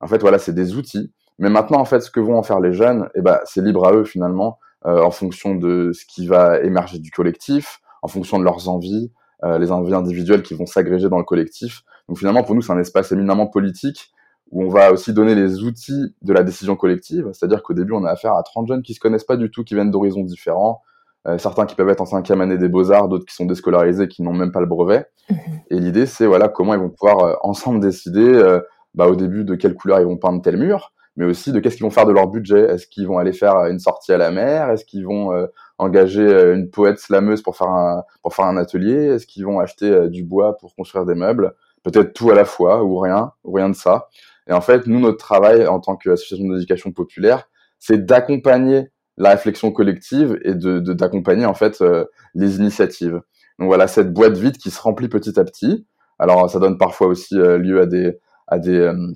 En 0.00 0.08
fait, 0.08 0.20
voilà, 0.20 0.40
c'est 0.40 0.52
des 0.52 0.74
outils. 0.74 1.12
Mais 1.38 1.48
maintenant, 1.48 1.78
en 1.78 1.84
fait, 1.84 2.00
ce 2.00 2.10
que 2.10 2.18
vont 2.18 2.36
en 2.36 2.42
faire 2.42 2.58
les 2.58 2.72
jeunes, 2.72 3.08
eh 3.14 3.20
ben, 3.20 3.38
c'est 3.44 3.62
libre 3.62 3.86
à 3.86 3.92
eux 3.92 4.02
finalement, 4.02 4.58
en 4.84 5.12
fonction 5.12 5.54
de 5.54 5.92
ce 5.92 6.04
qui 6.04 6.26
va 6.26 6.58
émerger 6.58 6.98
du 6.98 7.12
collectif, 7.12 7.78
en 8.02 8.08
fonction 8.08 8.40
de 8.40 8.44
leurs 8.44 8.68
envies, 8.68 9.12
les 9.44 9.70
envies 9.70 9.94
individuelles 9.94 10.42
qui 10.42 10.54
vont 10.54 10.66
s'agréger 10.66 11.08
dans 11.08 11.18
le 11.18 11.24
collectif. 11.24 11.82
Donc 12.08 12.18
finalement, 12.18 12.42
pour 12.42 12.56
nous, 12.56 12.62
c'est 12.62 12.72
un 12.72 12.80
espace 12.80 13.12
éminemment 13.12 13.46
politique 13.46 14.12
où 14.52 14.62
on 14.62 14.68
va 14.68 14.92
aussi 14.92 15.12
donner 15.12 15.34
les 15.34 15.62
outils 15.62 16.14
de 16.20 16.32
la 16.32 16.42
décision 16.42 16.76
collective, 16.76 17.30
c'est-à-dire 17.32 17.62
qu'au 17.62 17.72
début, 17.72 17.92
on 17.94 18.04
a 18.04 18.10
affaire 18.10 18.34
à 18.34 18.42
30 18.42 18.68
jeunes 18.68 18.82
qui 18.82 18.94
se 18.94 19.00
connaissent 19.00 19.24
pas 19.24 19.36
du 19.36 19.50
tout, 19.50 19.64
qui 19.64 19.74
viennent 19.74 19.90
d'horizons 19.90 20.22
différents, 20.22 20.82
euh, 21.26 21.38
certains 21.38 21.66
qui 21.66 21.74
peuvent 21.74 21.88
être 21.88 22.00
en 22.00 22.06
cinquième 22.06 22.40
année 22.40 22.58
des 22.58 22.68
beaux-arts, 22.68 23.08
d'autres 23.08 23.24
qui 23.24 23.34
sont 23.34 23.46
déscolarisés, 23.46 24.08
qui 24.08 24.22
n'ont 24.22 24.32
même 24.32 24.52
pas 24.52 24.60
le 24.60 24.66
brevet. 24.66 25.06
Mhm. 25.30 25.38
Et 25.70 25.78
l'idée, 25.78 26.06
c'est 26.06 26.26
voilà 26.26 26.48
comment 26.48 26.74
ils 26.74 26.80
vont 26.80 26.90
pouvoir 26.90 27.20
euh, 27.20 27.34
ensemble 27.42 27.80
décider, 27.80 28.20
euh, 28.20 28.60
bah, 28.94 29.06
au 29.06 29.16
début, 29.16 29.44
de 29.44 29.54
quelle 29.54 29.74
couleur 29.74 30.00
ils 30.00 30.06
vont 30.06 30.18
peindre 30.18 30.42
tel 30.42 30.56
mur, 30.58 30.92
mais 31.16 31.24
aussi 31.24 31.52
de 31.52 31.60
qu'est-ce 31.60 31.76
qu'ils 31.76 31.84
vont 31.84 31.90
faire 31.90 32.06
de 32.06 32.12
leur 32.12 32.26
budget. 32.26 32.60
Est-ce 32.60 32.86
qu'ils 32.86 33.06
vont 33.06 33.18
aller 33.18 33.32
faire 33.32 33.56
une 33.66 33.78
sortie 33.78 34.12
à 34.12 34.18
la 34.18 34.30
mer? 34.30 34.68
Est-ce 34.70 34.84
qu'ils 34.84 35.06
vont 35.06 35.30
engager 35.78 36.26
une 36.54 36.70
poète 36.70 36.98
slameuse 36.98 37.42
pour 37.42 37.56
faire 37.56 37.68
un, 37.68 38.02
pour 38.22 38.34
faire 38.34 38.46
un 38.46 38.56
atelier? 38.56 39.14
Est-ce 39.14 39.26
qu'ils 39.26 39.44
vont 39.44 39.60
acheter 39.60 40.08
du 40.08 40.24
bois 40.24 40.56
pour 40.56 40.74
construire 40.74 41.04
des 41.04 41.14
meubles? 41.14 41.54
Peut-être 41.82 42.14
tout 42.14 42.30
à 42.30 42.34
la 42.34 42.44
fois, 42.44 42.82
ou 42.82 42.98
rien, 42.98 43.32
ou 43.44 43.52
rien 43.52 43.68
de 43.68 43.74
ça. 43.74 44.08
Et 44.48 44.52
en 44.52 44.60
fait, 44.60 44.86
nous, 44.86 45.00
notre 45.00 45.18
travail 45.18 45.66
en 45.66 45.80
tant 45.80 45.96
qu'association 45.96 46.48
d'éducation 46.48 46.92
populaire, 46.92 47.48
c'est 47.78 48.04
d'accompagner 48.04 48.90
la 49.16 49.30
réflexion 49.30 49.72
collective 49.72 50.38
et 50.42 50.54
de 50.54 50.78
d'accompagner 50.80 51.46
en 51.46 51.54
fait 51.54 51.82
euh, 51.82 52.04
les 52.34 52.56
initiatives. 52.56 53.20
Donc 53.58 53.68
voilà, 53.68 53.86
cette 53.86 54.12
boîte 54.12 54.36
vide 54.36 54.56
qui 54.56 54.70
se 54.70 54.80
remplit 54.80 55.08
petit 55.08 55.38
à 55.38 55.44
petit. 55.44 55.86
Alors 56.18 56.48
ça 56.50 56.58
donne 56.58 56.78
parfois 56.78 57.08
aussi 57.08 57.38
euh, 57.38 57.58
lieu 57.58 57.80
à 57.80 57.86
des 57.86 58.18
à 58.46 58.58
des 58.58 58.78
euh, 58.78 59.12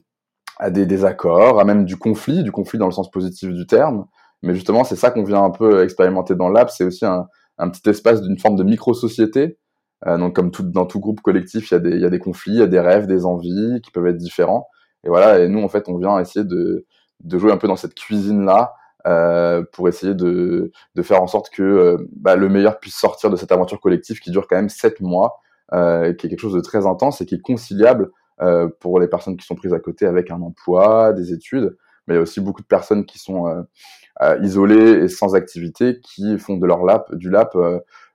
à 0.59 0.71
des 0.71 0.87
désaccords, 0.87 1.61
à 1.61 1.65
même 1.65 1.85
du 1.85 1.97
conflit, 1.97 2.43
du 2.43 2.53
conflit 2.53 2.79
dans 2.79 2.87
le 2.87 2.93
sens 2.93 3.11
positif 3.11 3.53
du 3.53 3.67
terme. 3.67 4.07
Mais 4.43 4.55
justement, 4.55 4.85
c'est 4.85 4.97
ça 4.97 5.11
qu'on 5.11 5.25
vient 5.25 5.43
un 5.43 5.51
peu 5.51 5.83
expérimenter 5.83 6.35
dans 6.35 6.49
l'app. 6.49 6.71
C'est 6.71 6.85
aussi 6.85 7.05
un, 7.05 7.27
un 7.59 7.69
petit 7.69 7.89
espace 7.91 8.23
d'une 8.23 8.39
forme 8.39 8.57
de 8.57 8.65
micro-société. 8.65 9.59
donc 10.07 10.35
comme 10.35 10.51
tout, 10.51 10.63
dans 10.63 10.87
tout 10.87 11.01
groupe 11.01 11.21
collectif, 11.21 11.71
il 11.71 11.79
y, 11.79 11.89
il 11.97 12.01
y 12.01 12.05
a 12.07 12.11
des 12.11 12.19
conflits, 12.19 12.53
il 12.53 12.59
y 12.59 12.63
a 12.63 12.67
des 12.67 12.81
rêves, 12.81 13.07
des 13.07 13.27
envies 13.27 13.81
qui 13.83 13.91
peuvent 13.91 14.07
être 14.07 14.17
différents. 14.17 14.67
Et 15.07 15.09
voilà, 15.09 15.39
et 15.39 15.49
nous, 15.49 15.63
en 15.63 15.69
fait, 15.69 15.89
on 15.89 15.97
vient 15.99 16.19
essayer 16.19 16.45
de, 16.45 16.85
de 17.23 17.39
jouer 17.39 17.53
un 17.53 17.57
peu 17.59 17.69
dans 17.69 17.77
cette 17.77 17.95
cuisine-là 17.95 18.75
euh, 19.07 19.63
pour 19.73 19.89
essayer 19.89 20.15
de, 20.15 20.73
de 20.97 21.03
faire 21.03 21.23
en 21.23 21.29
sorte 21.29 21.49
que 21.51 21.63
euh, 21.63 21.97
bah, 22.17 22.35
le 22.35 22.49
meilleur 22.49 22.81
puisse 22.81 22.97
sortir 22.97 23.31
de 23.31 23.37
cette 23.37 23.53
aventure 23.53 23.81
collective 23.81 24.19
qui 24.19 24.33
dure 24.33 24.49
quand 24.49 24.57
même 24.57 24.69
sept 24.69 25.01
mois, 25.01 25.39
euh, 25.73 26.13
qui 26.13 26.27
est 26.27 26.31
quelque 26.31 26.41
chose 26.41 26.55
de 26.55 26.61
très 26.61 26.87
intense 26.89 27.21
et 27.21 27.27
qui 27.27 27.37
est 27.37 27.41
conciliable 27.41 28.11
euh, 28.43 28.69
pour 28.81 28.99
les 28.99 29.07
personnes 29.07 29.37
qui 29.37 29.47
sont 29.47 29.55
prises 29.55 29.73
à 29.73 29.79
côté 29.79 30.07
avec 30.07 30.33
un 30.33 30.43
emploi, 30.43 31.13
des 31.13 31.33
études. 31.33 31.77
Mais 32.09 32.15
il 32.15 32.17
y 32.17 32.19
a 32.19 32.23
aussi 32.23 32.41
beaucoup 32.41 32.63
de 32.63 32.67
personnes 32.67 33.07
qui 33.07 33.21
sont 33.21 33.47
euh, 33.47 34.39
isolées 34.43 35.05
et 35.05 35.09
sans 35.09 35.37
activité, 35.37 36.01
qui 36.01 36.37
font 36.37 36.57
de 36.57 36.67
leur 36.67 36.85
lap, 36.85 37.15
du 37.15 37.31
lap 37.31 37.57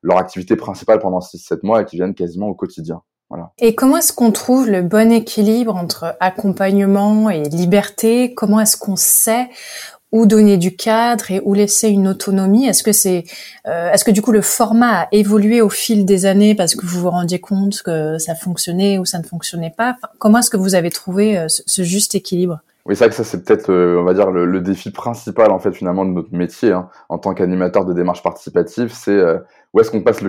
leur 0.01 0.17
activité 0.17 0.57
principale 0.57 0.99
pendant 0.99 1.19
6-7 1.19 1.59
mois 1.63 1.81
et 1.83 1.85
qui 1.85 1.95
viennent 1.95 2.15
quasiment 2.15 2.47
au 2.47 2.55
quotidien. 2.55 3.01
Et 3.59 3.75
comment 3.75 3.97
est-ce 3.97 4.13
qu'on 4.13 4.31
trouve 4.31 4.69
le 4.69 4.81
bon 4.81 5.11
équilibre 5.11 5.75
entre 5.75 6.15
accompagnement 6.19 7.29
et 7.29 7.43
liberté? 7.43 8.33
Comment 8.33 8.59
est-ce 8.59 8.77
qu'on 8.77 8.95
sait 8.95 9.49
où 10.11 10.25
donner 10.25 10.57
du 10.57 10.75
cadre 10.75 11.31
et 11.31 11.41
où 11.45 11.53
laisser 11.53 11.89
une 11.89 12.07
autonomie? 12.07 12.65
Est-ce 12.65 12.83
que 12.83 12.91
c'est, 12.91 13.23
euh, 13.67 13.91
est-ce 13.91 14.03
que 14.03 14.11
du 14.11 14.21
coup 14.21 14.31
le 14.31 14.41
format 14.41 15.01
a 15.01 15.07
évolué 15.11 15.61
au 15.61 15.69
fil 15.69 16.05
des 16.05 16.25
années 16.25 16.55
parce 16.55 16.75
que 16.75 16.85
vous 16.85 16.99
vous 16.99 17.09
rendiez 17.09 17.39
compte 17.39 17.81
que 17.81 18.17
ça 18.17 18.35
fonctionnait 18.35 18.97
ou 18.97 19.05
ça 19.05 19.19
ne 19.19 19.23
fonctionnait 19.23 19.73
pas? 19.75 19.95
Comment 20.19 20.39
est-ce 20.39 20.49
que 20.49 20.57
vous 20.57 20.75
avez 20.75 20.89
trouvé 20.89 21.37
euh, 21.37 21.47
ce 21.47 21.83
juste 21.83 22.15
équilibre? 22.15 22.59
Oui, 22.85 22.95
c'est 22.95 23.05
vrai 23.05 23.09
que 23.09 23.15
ça, 23.15 23.23
c'est 23.23 23.43
peut-être, 23.43 23.69
euh, 23.71 23.99
on 23.99 24.03
va 24.03 24.13
dire, 24.13 24.31
le, 24.31 24.59
défi 24.59 24.91
principal, 24.91 25.51
en 25.51 25.59
fait, 25.59 25.71
finalement, 25.71 26.03
de 26.03 26.11
notre 26.11 26.33
métier, 26.33 26.71
hein, 26.71 26.89
en 27.09 27.19
tant 27.19 27.33
qu'animateur 27.33 27.85
de 27.85 27.93
démarche 27.93 28.23
participative, 28.23 28.91
c'est 28.91 29.11
euh, 29.11 29.37
où 29.73 29.79
est-ce 29.79 29.91
qu'on 29.91 30.01
place 30.01 30.21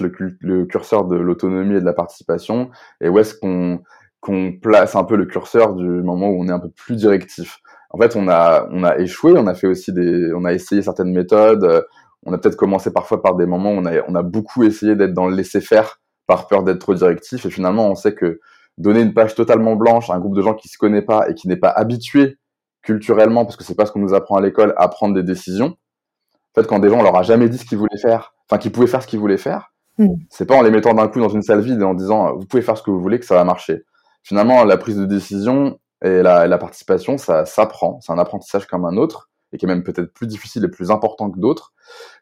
le, 0.00 0.64
curseur 0.64 1.04
de 1.04 1.16
l'autonomie 1.16 1.76
et 1.76 1.80
de 1.80 1.84
la 1.84 1.92
participation, 1.92 2.70
et 3.02 3.08
où 3.10 3.18
est-ce 3.18 3.34
qu'on 3.34 4.52
place 4.62 4.96
un 4.96 5.04
peu 5.04 5.16
le 5.16 5.26
curseur 5.26 5.74
du 5.74 5.84
moment 5.84 6.28
où 6.28 6.42
on 6.42 6.48
est 6.48 6.52
un 6.52 6.60
peu 6.60 6.70
plus 6.70 6.96
directif. 6.96 7.58
En 7.90 7.98
fait, 7.98 8.16
on 8.16 8.28
a, 8.28 8.66
échoué, 8.98 9.34
on 9.36 9.46
a 9.46 9.54
fait 9.54 9.66
aussi 9.66 9.92
des, 9.92 10.32
on 10.34 10.44
a 10.44 10.54
essayé 10.54 10.80
certaines 10.80 11.12
méthodes, 11.12 11.64
euh, 11.64 11.82
on 12.24 12.32
a 12.32 12.38
peut-être 12.38 12.56
commencé 12.56 12.90
parfois 12.92 13.22
par 13.22 13.36
des 13.36 13.46
moments 13.46 13.72
où 13.72 13.78
on 13.78 13.86
a, 13.86 14.02
on 14.08 14.14
a 14.14 14.22
beaucoup 14.22 14.64
essayé 14.64 14.96
d'être 14.96 15.14
dans 15.14 15.28
le 15.28 15.36
laisser-faire 15.36 16.00
par 16.26 16.48
peur 16.48 16.62
d'être 16.64 16.80
trop 16.80 16.94
directif, 16.94 17.44
et 17.44 17.50
finalement, 17.50 17.90
on 17.90 17.94
sait 17.94 18.14
que 18.14 18.40
donner 18.78 19.00
une 19.00 19.14
page 19.14 19.34
totalement 19.34 19.76
blanche 19.76 20.10
à 20.10 20.14
un 20.14 20.20
groupe 20.20 20.36
de 20.36 20.42
gens 20.42 20.54
qui 20.54 20.68
se 20.68 20.78
connaît 20.78 21.02
pas 21.02 21.28
et 21.28 21.34
qui 21.34 21.48
n'est 21.48 21.56
pas 21.56 21.70
habitué 21.70 22.38
culturellement, 22.82 23.44
parce 23.44 23.56
que 23.56 23.64
c'est 23.64 23.74
pas 23.74 23.86
ce 23.86 23.92
qu'on 23.92 24.00
nous 24.00 24.14
apprend 24.14 24.36
à 24.36 24.40
l'école, 24.40 24.74
à 24.76 24.88
prendre 24.88 25.14
des 25.14 25.22
décisions. 25.22 25.76
En 26.54 26.60
fait, 26.60 26.66
quand 26.66 26.78
des 26.78 26.88
gens 26.88 27.00
on 27.00 27.02
leur 27.02 27.16
a 27.16 27.22
jamais 27.22 27.48
dit 27.48 27.58
ce 27.58 27.64
qu'ils 27.64 27.78
voulaient 27.78 27.98
faire, 27.98 28.34
enfin 28.48 28.58
qu'ils 28.58 28.72
pouvaient 28.72 28.86
faire 28.86 29.02
ce 29.02 29.06
qu'ils 29.06 29.18
voulaient 29.18 29.36
faire, 29.36 29.72
mm. 29.98 30.14
c'est 30.30 30.46
pas 30.46 30.56
en 30.56 30.62
les 30.62 30.70
mettant 30.70 30.94
d'un 30.94 31.08
coup 31.08 31.18
dans 31.18 31.28
une 31.28 31.42
salle 31.42 31.60
vide 31.60 31.80
et 31.80 31.84
en 31.84 31.94
disant 31.94 32.34
vous 32.36 32.46
pouvez 32.46 32.62
faire 32.62 32.78
ce 32.78 32.82
que 32.82 32.90
vous 32.90 33.00
voulez 33.00 33.18
que 33.18 33.26
ça 33.26 33.34
va 33.34 33.44
marcher. 33.44 33.84
Finalement, 34.22 34.64
la 34.64 34.76
prise 34.76 34.96
de 34.96 35.04
décision 35.04 35.78
et 36.04 36.22
la, 36.22 36.46
la 36.46 36.58
participation, 36.58 37.18
ça 37.18 37.44
s'apprend. 37.44 38.00
C'est 38.00 38.12
un 38.12 38.18
apprentissage 38.18 38.66
comme 38.66 38.84
un 38.84 38.96
autre 38.96 39.30
et 39.52 39.58
qui 39.58 39.66
est 39.66 39.68
même 39.68 39.82
peut-être 39.82 40.12
plus 40.12 40.26
difficile 40.26 40.64
et 40.64 40.68
plus 40.68 40.90
important 40.90 41.30
que 41.30 41.38
d'autres. 41.38 41.72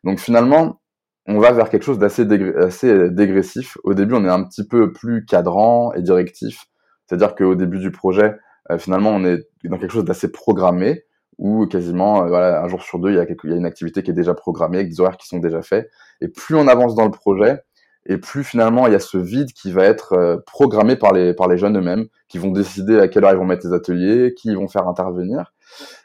Donc 0.02 0.18
finalement, 0.18 0.80
on 1.26 1.38
va 1.38 1.52
vers 1.52 1.70
quelque 1.70 1.84
chose 1.84 1.98
d'assez 1.98 2.26
assez 2.58 3.10
dégressif. 3.10 3.78
Au 3.84 3.94
début, 3.94 4.14
on 4.14 4.24
est 4.24 4.30
un 4.30 4.44
petit 4.44 4.66
peu 4.66 4.92
plus 4.92 5.24
cadrant 5.24 5.92
et 5.94 6.02
directif. 6.02 6.66
C'est-à-dire 7.06 7.34
qu'au 7.34 7.54
début 7.54 7.78
du 7.78 7.90
projet, 7.90 8.36
euh, 8.70 8.78
finalement, 8.78 9.10
on 9.10 9.24
est 9.24 9.48
dans 9.64 9.78
quelque 9.78 9.92
chose 9.92 10.04
d'assez 10.04 10.30
programmé, 10.30 11.04
où 11.38 11.66
quasiment, 11.66 12.24
euh, 12.24 12.28
voilà, 12.28 12.62
un 12.62 12.68
jour 12.68 12.82
sur 12.82 12.98
deux, 12.98 13.10
il 13.10 13.16
y, 13.16 13.18
a 13.18 13.24
y, 13.24 13.52
a 13.52 13.56
une 13.56 13.66
activité 13.66 14.02
qui 14.02 14.10
est 14.10 14.14
déjà 14.14 14.34
programmée, 14.34 14.78
avec 14.78 14.90
des 14.90 15.00
horaires 15.00 15.16
qui 15.16 15.26
sont 15.26 15.38
déjà 15.38 15.62
faits. 15.62 15.90
Et 16.20 16.28
plus 16.28 16.54
on 16.56 16.68
avance 16.68 16.94
dans 16.94 17.04
le 17.04 17.10
projet, 17.10 17.60
et 18.06 18.18
plus 18.18 18.44
finalement, 18.44 18.86
il 18.86 18.92
y 18.92 18.96
a 18.96 19.00
ce 19.00 19.16
vide 19.18 19.52
qui 19.52 19.72
va 19.72 19.84
être 19.84 20.12
euh, 20.12 20.36
programmé 20.46 20.96
par 20.96 21.12
les, 21.12 21.34
par 21.34 21.48
les 21.48 21.58
jeunes 21.58 21.76
eux-mêmes, 21.78 22.06
qui 22.28 22.38
vont 22.38 22.50
décider 22.50 22.98
à 22.98 23.08
quelle 23.08 23.24
heure 23.24 23.32
ils 23.32 23.38
vont 23.38 23.44
mettre 23.44 23.66
les 23.66 23.72
ateliers, 23.72 24.34
qui 24.34 24.48
ils 24.48 24.56
vont 24.56 24.68
faire 24.68 24.88
intervenir. 24.88 25.52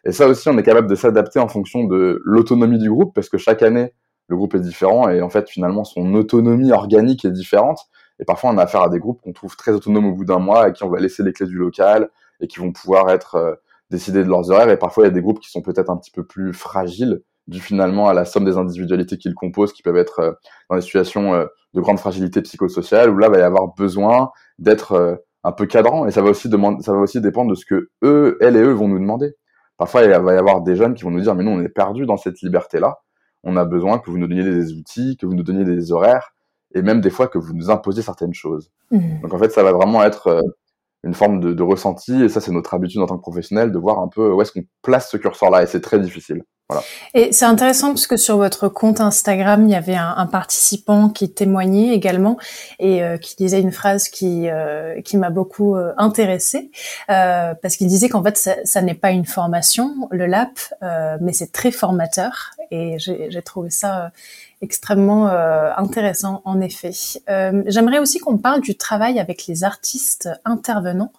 Et 0.06 0.12
ça 0.12 0.28
aussi, 0.28 0.50
on 0.50 0.58
est 0.58 0.64
capable 0.64 0.88
de 0.88 0.96
s'adapter 0.96 1.40
en 1.40 1.48
fonction 1.48 1.84
de 1.84 2.22
l'autonomie 2.24 2.80
du 2.80 2.90
groupe, 2.90 3.14
parce 3.14 3.30
que 3.30 3.38
chaque 3.38 3.64
année, 3.64 3.94
le 4.30 4.38
groupe 4.38 4.56
est 4.56 4.60
différent 4.60 5.10
et 5.10 5.22
en 5.22 5.30
fait 5.30 5.50
finalement 5.50 5.84
son 5.84 6.14
autonomie 6.14 6.72
organique 6.72 7.26
est 7.26 7.32
différente. 7.32 7.82
Et 8.20 8.26
parfois 8.26 8.52
on 8.52 8.58
a 8.58 8.64
affaire 8.64 8.84
à 8.84 8.90
des 8.90 9.00
groupes 9.00 9.22
qu'on 9.22 9.34
trouve 9.34 9.56
très 9.58 9.72
autonomes 9.72 10.06
au 10.06 10.14
bout 10.14 10.26
d'un 10.26 10.40
mois 10.40 10.70
et 10.70 10.74
qui 10.74 10.84
on 10.84 10.90
va 10.90 11.00
laisser 11.00 11.24
les 11.24 11.34
clés 11.34 11.48
du 11.48 11.58
local 11.58 12.10
et 12.40 12.48
qui 12.48 12.60
vont 12.60 12.72
pouvoir 12.72 13.10
être 13.10 13.36
euh, 13.36 13.56
décidés 13.90 14.24
de 14.24 14.30
leurs 14.30 14.50
horaires. 14.52 14.70
Et 14.70 14.78
parfois 14.78 15.04
il 15.04 15.08
y 15.08 15.12
a 15.12 15.14
des 15.14 15.22
groupes 15.22 15.40
qui 15.40 15.50
sont 15.50 15.62
peut-être 15.62 15.90
un 15.90 15.98
petit 15.98 16.12
peu 16.12 16.24
plus 16.24 16.54
fragiles 16.54 17.22
dû 17.48 17.60
finalement 17.60 18.08
à 18.08 18.14
la 18.14 18.26
somme 18.26 18.46
des 18.46 18.58
individualités 18.58 19.18
qu'ils 19.18 19.34
composent, 19.34 19.74
qui 19.74 19.82
peuvent 19.82 19.98
être 19.98 20.20
euh, 20.20 20.32
dans 20.70 20.76
des 20.76 20.84
situations 20.84 21.34
euh, 21.34 21.46
de 21.74 21.82
grande 21.82 22.00
fragilité 22.00 22.44
psychosociale, 22.44 23.10
où 23.10 23.18
là, 23.18 23.28
va 23.30 23.40
y 23.40 23.42
avoir 23.42 23.74
besoin 23.74 24.30
d'être 24.60 25.20
un 25.44 25.52
peu 25.52 25.66
cadrant, 25.66 26.06
et 26.06 26.12
ça 26.12 26.22
va 26.22 26.30
aussi 26.30 26.50
demander, 26.50 26.84
ça 26.84 26.92
va 26.94 27.00
aussi 27.00 27.22
dépendre 27.22 27.52
de 27.52 27.56
ce 27.56 27.66
que 27.66 27.90
eux, 28.04 28.38
et 28.42 28.52
eux 28.52 28.72
vont 28.72 28.88
nous 28.88 29.00
demander. 29.00 29.34
Parfois, 29.78 30.04
il 30.04 30.10
va 30.10 30.34
y 30.34 30.38
avoir 30.38 30.62
des 30.62 30.76
jeunes 30.76 30.94
qui 30.94 31.04
vont 31.04 31.12
nous 31.12 31.22
dire, 31.22 31.36
mais 31.36 31.44
nous, 31.44 31.52
on 31.52 31.62
est 31.62 31.70
perdus 31.70 32.06
dans 32.06 32.18
cette 32.18 32.42
liberté-là, 32.42 33.00
on 33.44 33.56
a 33.58 33.66
besoin 33.66 34.00
que 34.00 34.10
vous 34.10 34.18
nous 34.18 34.28
donniez 34.28 34.44
des 34.44 34.74
outils, 34.74 35.18
que 35.18 35.26
vous 35.26 35.34
nous 35.34 35.44
donniez 35.44 35.64
des 35.64 35.92
horaires, 35.92 36.34
et 36.76 36.82
même 36.82 37.02
des 37.02 37.10
fois 37.10 37.28
que 37.28 37.38
vous 37.38 37.54
nous 37.54 37.70
imposiez 37.70 38.04
certaines 38.04 38.34
choses. 38.34 38.72
Mmh. 38.92 39.22
Donc 39.22 39.34
en 39.34 39.40
fait, 39.40 39.50
ça 39.50 39.64
va 39.64 39.72
vraiment 39.72 40.04
être 40.04 40.28
euh, 40.28 40.42
une 41.04 41.14
forme 41.14 41.40
de, 41.40 41.54
de 41.54 41.64
ressenti. 41.64 42.24
Et 42.24 42.30
ça, 42.30 42.42
c'est 42.42 42.52
notre 42.52 42.74
habitude 42.74 43.02
en 43.02 43.06
tant 43.06 43.18
que 43.18 43.22
professionnel 43.22 43.72
de 43.72 43.78
voir 43.78 44.00
un 44.00 44.08
peu 44.08 44.32
où 44.32 44.42
est-ce 44.42 44.52
qu'on 44.52 44.64
place 44.82 45.10
ce 45.10 45.18
curseur-là. 45.18 45.64
Et 45.64 45.68
c'est 45.68 45.82
très 45.82 46.00
difficile. 46.00 46.44
Voilà. 46.70 46.84
Et 47.16 47.32
c'est 47.32 47.46
intéressant 47.46 47.88
parce 47.88 48.06
que 48.06 48.16
sur 48.16 48.38
votre 48.38 48.68
compte 48.68 49.02
Instagram, 49.02 49.66
il 49.66 49.72
y 49.72 49.76
avait 49.76 49.96
un, 49.96 50.14
un 50.16 50.28
participant 50.28 51.10
qui 51.10 51.34
témoignait 51.34 51.96
également 51.96 52.38
et 52.78 53.04
euh, 53.04 53.18
qui 53.18 53.36
disait 53.36 53.60
une 53.60 53.72
phrase 53.72 54.08
qui 54.08 54.48
euh, 54.48 55.02
qui 55.02 55.18
m'a 55.18 55.32
beaucoup 55.32 55.76
euh, 55.76 55.94
intéressée 55.98 56.70
parce 57.08 57.76
qu'il 57.76 57.88
disait 57.88 58.08
qu'en 58.08 58.22
fait 58.22 58.38
ça, 58.38 58.54
ça 58.66 58.84
n'est 58.84 58.94
pas 58.94 59.10
une 59.10 59.26
formation, 59.26 60.08
le 60.12 60.28
LAP, 60.28 60.60
mais 61.22 61.34
c'est 61.34 61.52
très 61.52 61.72
formateur 61.72 62.52
et 62.72 62.98
j'ai 63.00 63.42
trouvé 63.42 63.70
ça 63.70 64.12
extrêmement 64.62 65.28
intéressant 65.28 66.42
en 66.46 66.62
effet. 66.62 66.92
J'aimerais 67.28 68.00
aussi 68.00 68.20
qu'on 68.20 68.38
parle 68.38 68.62
du 68.62 68.76
travail 68.76 69.20
avec 69.20 69.48
les 69.48 69.64
artistes 69.64 70.30
intervenants 70.46 71.12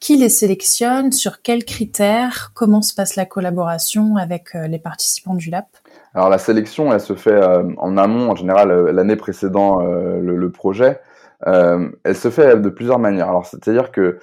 qui 0.00 0.16
les 0.16 0.30
sélectionne? 0.30 1.12
Sur 1.12 1.42
quels 1.42 1.64
critères? 1.64 2.52
Comment 2.54 2.82
se 2.82 2.94
passe 2.94 3.16
la 3.16 3.26
collaboration 3.26 4.16
avec 4.16 4.54
euh, 4.54 4.66
les 4.66 4.78
participants 4.78 5.34
du 5.34 5.50
LAP 5.50 5.66
Alors 6.14 6.30
la 6.30 6.38
sélection, 6.38 6.92
elle 6.92 7.00
se 7.00 7.14
fait 7.14 7.30
euh, 7.30 7.62
en 7.76 7.96
amont, 7.98 8.30
en 8.30 8.34
général 8.34 8.70
euh, 8.70 8.92
l'année 8.92 9.16
précédant 9.16 9.80
le, 9.80 10.36
le, 10.36 10.50
projet. 10.50 11.00
elle 11.46 12.16
se 12.16 12.30
fait 12.30 12.56
de 12.56 12.68
plusieurs 12.70 12.98
manières. 12.98 13.28
Alors 13.28 13.46
c'est-à-dire 13.46 13.92
que 13.92 14.18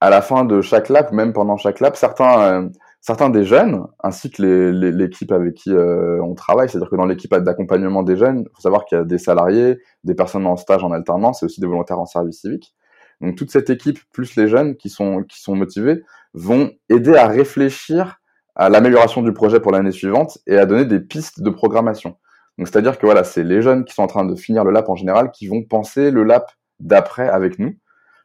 à 0.00 0.10
la 0.10 0.20
fin 0.20 0.44
de 0.44 0.60
chaque 0.60 0.88
lap, 0.88 1.12
même 1.12 1.32
pendant 1.32 1.56
chaque 1.56 1.78
lap, 1.78 1.96
certains 1.96 2.68
certains 3.02 3.30
des 3.30 3.44
jeunes, 3.44 3.84
ainsi 4.02 4.30
que 4.30 4.42
l'équipe 4.42 5.32
avec 5.32 5.54
qui 5.54 5.72
on 5.74 6.34
travaille, 6.34 6.68
c'est-à-dire 6.68 6.88
que 6.88 6.96
dans 6.96 7.04
l'équipe 7.04 7.34
d'accompagnement 7.34 8.02
des 8.02 8.16
jeunes, 8.16 8.44
il 8.46 8.54
faut 8.54 8.62
savoir 8.62 8.86
qu'il 8.86 8.96
y 8.96 9.00
a 9.00 9.04
des 9.04 9.18
salariés, 9.18 9.78
des 10.04 10.14
personnes 10.14 10.46
en 10.46 10.56
stage 10.56 10.82
en 10.84 10.92
alternance 10.92 11.42
et 11.42 11.46
aussi 11.46 11.60
des 11.60 11.66
volontaires 11.66 11.98
en 11.98 12.06
service 12.06 12.40
civique. 12.40 12.74
Donc 13.20 13.36
toute 13.36 13.50
cette 13.50 13.70
équipe, 13.70 13.98
plus 14.12 14.36
les 14.36 14.48
jeunes 14.48 14.76
qui 14.76 14.88
sont, 14.88 15.24
qui 15.24 15.40
sont 15.40 15.54
motivés, 15.54 16.02
vont 16.32 16.70
aider 16.88 17.14
à 17.16 17.26
réfléchir 17.26 18.20
à 18.54 18.68
l'amélioration 18.68 19.22
du 19.22 19.32
projet 19.32 19.60
pour 19.60 19.72
l'année 19.72 19.92
suivante 19.92 20.38
et 20.46 20.56
à 20.56 20.66
donner 20.66 20.84
des 20.84 21.00
pistes 21.00 21.42
de 21.42 21.50
programmation. 21.50 22.16
Donc 22.56 22.68
c'est-à-dire 22.68 22.98
que 22.98 23.06
voilà, 23.06 23.24
c'est 23.24 23.44
les 23.44 23.62
jeunes 23.62 23.84
qui 23.84 23.94
sont 23.94 24.02
en 24.02 24.08
train 24.08 24.24
de 24.24 24.34
finir 24.36 24.62
le 24.62 24.70
lap 24.70 24.88
en 24.88 24.94
général 24.94 25.30
qui 25.32 25.48
vont 25.48 25.62
penser 25.62 26.10
le 26.10 26.22
lap 26.22 26.52
d'après 26.78 27.28
avec 27.28 27.58
nous 27.58 27.74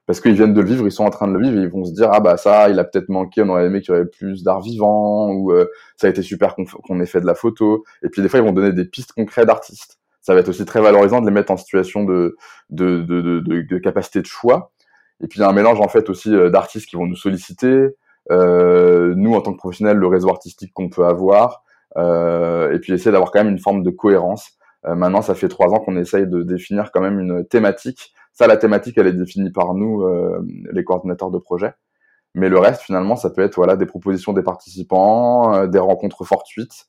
parce 0.08 0.20
qu'ils 0.20 0.34
viennent 0.34 0.54
de 0.54 0.62
le 0.62 0.68
vivre, 0.68 0.88
ils 0.88 0.92
sont 0.92 1.04
en 1.04 1.12
train 1.12 1.28
de 1.28 1.34
le 1.34 1.42
vivre 1.44 1.60
et 1.60 1.64
ils 1.64 1.70
vont 1.70 1.86
se 1.86 1.94
dire 1.94 2.10
ah 2.12 2.20
bah 2.20 2.38
ça, 2.38 2.70
il 2.70 2.80
a 2.80 2.84
peut-être 2.84 3.10
manqué, 3.10 3.44
on 3.44 3.50
aurait 3.50 3.66
aimé 3.66 3.82
qu'il 3.82 3.94
y 3.94 3.98
avait 3.98 4.08
plus 4.08 4.44
d'art 4.44 4.62
vivant 4.62 5.30
ou 5.32 5.52
euh, 5.52 5.68
ça 5.98 6.08
a 6.08 6.10
été 6.10 6.24
super 6.24 6.56
qu'on 6.56 7.00
ait 7.00 7.06
fait 7.06 7.22
de 7.22 7.28
la 7.28 7.36
photo 7.36 7.84
et 8.02 8.10
puis 8.10 8.24
des 8.24 8.30
fois 8.30 8.40
ils 8.40 8.46
vont 8.46 8.54
donner 8.54 8.74
des 8.74 8.86
pistes 8.86 9.12
concrètes 9.12 9.48
d'artistes. 9.48 10.00
Ça 10.22 10.34
va 10.34 10.40
être 10.40 10.50
aussi 10.50 10.66
très 10.66 10.82
valorisant 10.82 11.22
de 11.22 11.28
les 11.28 11.32
mettre 11.32 11.52
en 11.52 11.58
situation 11.58 12.04
de 12.04 12.36
de, 12.72 13.02
de, 13.04 13.22
de, 13.22 13.62
de 13.62 13.78
capacité 13.78 14.22
de 14.22 14.26
choix 14.26 14.72
et 15.22 15.28
puis 15.28 15.40
il 15.40 15.42
y 15.42 15.46
a 15.46 15.50
un 15.50 15.54
mélange 15.54 15.80
en 15.80 15.88
fait 15.88 16.10
aussi 16.10 16.34
euh, 16.34 16.50
d'artistes 16.50 16.88
qui 16.88 16.96
vont 16.96 17.06
nous 17.06 17.16
solliciter, 17.16 17.96
euh, 18.32 19.14
nous 19.16 19.34
en 19.34 19.42
tant 19.42 19.54
que 19.54 19.58
professionnels, 19.58 19.98
le 19.98 20.08
réseau 20.08 20.30
artistique 20.30 20.74
qu'on 20.74 20.90
peut 20.90 21.06
avoir, 21.06 21.64
euh, 21.98 22.72
et 22.74 22.80
puis 22.80 22.94
essayer 22.94 23.12
d'avoir 23.12 23.32
quand 23.32 23.44
même 23.44 23.52
une 23.52 23.60
forme 23.60 23.84
de 23.84 23.90
cohérence. 23.90 24.52
Euh, 24.86 24.96
maintenant, 24.96 25.22
ça 25.22 25.34
fait 25.36 25.48
trois 25.48 25.70
ans 25.70 25.80
qu'on 25.80 25.98
essaye 25.98 26.28
de 26.28 26.44
définir 26.44 26.92
quand 26.92 27.02
même 27.02 27.20
une 27.20 27.46
thématique. 27.48 28.14
Ça, 28.38 28.46
la 28.46 28.58
thématique, 28.58 28.98
elle 28.98 29.08
est 29.08 29.14
définie 29.14 29.50
par 29.50 29.74
nous, 29.74 30.04
euh, 30.04 30.46
les 30.72 30.84
coordinateurs 30.84 31.32
de 31.32 31.40
projet. 31.40 31.74
Mais 32.36 32.50
le 32.50 32.60
reste, 32.60 32.82
finalement, 32.82 33.16
ça 33.16 33.32
peut 33.32 33.42
être 33.42 33.56
voilà 33.56 33.76
des 33.76 33.88
propositions 33.88 34.32
des 34.32 34.44
participants, 34.44 35.66
des 35.66 35.80
rencontres 35.80 36.24
fortuites, 36.24 36.88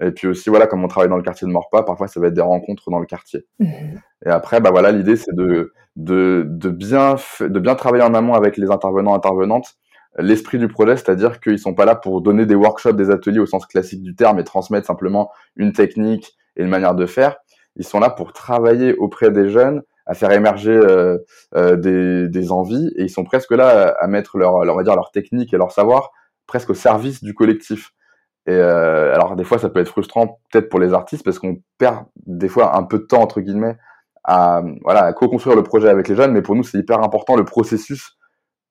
et 0.00 0.10
puis 0.10 0.26
aussi, 0.28 0.48
voilà, 0.48 0.66
comme 0.66 0.84
on 0.84 0.88
travaille 0.88 1.08
dans 1.08 1.16
le 1.16 1.22
quartier 1.22 1.46
de 1.46 1.52
Morpa, 1.52 1.82
parfois 1.82 2.08
ça 2.08 2.20
va 2.20 2.28
être 2.28 2.34
des 2.34 2.40
rencontres 2.40 2.90
dans 2.90 2.98
le 2.98 3.06
quartier. 3.06 3.46
Mhm. 3.58 4.00
Et 4.26 4.28
après, 4.28 4.60
bah 4.60 4.70
voilà, 4.70 4.92
l'idée 4.92 5.16
c'est 5.16 5.34
de, 5.34 5.72
de, 5.96 6.44
de, 6.48 6.70
bien, 6.70 7.16
de 7.40 7.58
bien 7.58 7.74
travailler 7.74 8.04
en 8.04 8.14
amont 8.14 8.34
avec 8.34 8.56
les 8.56 8.70
intervenants, 8.70 9.14
intervenantes, 9.14 9.76
l'esprit 10.18 10.58
du 10.58 10.68
projet, 10.68 10.96
c'est-à-dire 10.96 11.40
qu'ils 11.40 11.58
sont 11.58 11.74
pas 11.74 11.84
là 11.84 11.94
pour 11.94 12.20
donner 12.20 12.46
des 12.46 12.54
workshops, 12.54 12.96
des 12.96 13.10
ateliers 13.10 13.40
au 13.40 13.46
sens 13.46 13.66
classique 13.66 14.02
du 14.02 14.14
terme 14.14 14.38
et 14.38 14.44
transmettre 14.44 14.86
simplement 14.86 15.30
une 15.56 15.72
technique 15.72 16.36
et 16.56 16.62
une 16.62 16.70
manière 16.70 16.94
de 16.94 17.06
faire. 17.06 17.36
Ils 17.76 17.84
sont 17.84 18.00
là 18.00 18.10
pour 18.10 18.32
travailler 18.32 18.94
auprès 18.96 19.30
des 19.30 19.48
jeunes, 19.50 19.82
à 20.08 20.14
faire 20.14 20.32
émerger 20.32 20.72
euh, 20.72 21.18
euh, 21.54 21.76
des, 21.76 22.28
des, 22.28 22.50
envies, 22.50 22.90
et 22.96 23.04
ils 23.04 23.10
sont 23.10 23.24
presque 23.24 23.52
là 23.52 23.94
à, 24.00 24.06
mettre 24.08 24.38
leur, 24.38 24.64
leur, 24.64 24.74
on 24.74 24.78
va 24.78 24.82
dire, 24.82 24.96
leur 24.96 25.10
technique 25.12 25.54
et 25.54 25.58
leur 25.58 25.70
savoir 25.70 26.10
presque 26.46 26.70
au 26.70 26.74
service 26.74 27.22
du 27.22 27.34
collectif. 27.34 27.92
Et 28.46 28.52
euh, 28.52 29.14
alors 29.14 29.36
des 29.36 29.44
fois 29.44 29.58
ça 29.58 29.68
peut 29.68 29.80
être 29.80 29.90
frustrant 29.90 30.40
peut-être 30.50 30.70
pour 30.70 30.80
les 30.80 30.94
artistes 30.94 31.22
parce 31.22 31.38
qu'on 31.38 31.58
perd 31.76 32.06
des 32.24 32.48
fois 32.48 32.78
un 32.78 32.82
peu 32.82 32.98
de 32.98 33.04
temps 33.04 33.20
entre 33.20 33.42
guillemets 33.42 33.76
à 34.24 34.62
voilà 34.84 35.02
à 35.04 35.12
co-construire 35.12 35.54
le 35.54 35.62
projet 35.62 35.90
avec 35.90 36.08
les 36.08 36.16
jeunes, 36.16 36.32
mais 36.32 36.40
pour 36.40 36.56
nous 36.56 36.62
c'est 36.62 36.78
hyper 36.78 37.02
important 37.02 37.36
le 37.36 37.44
processus 37.44 38.16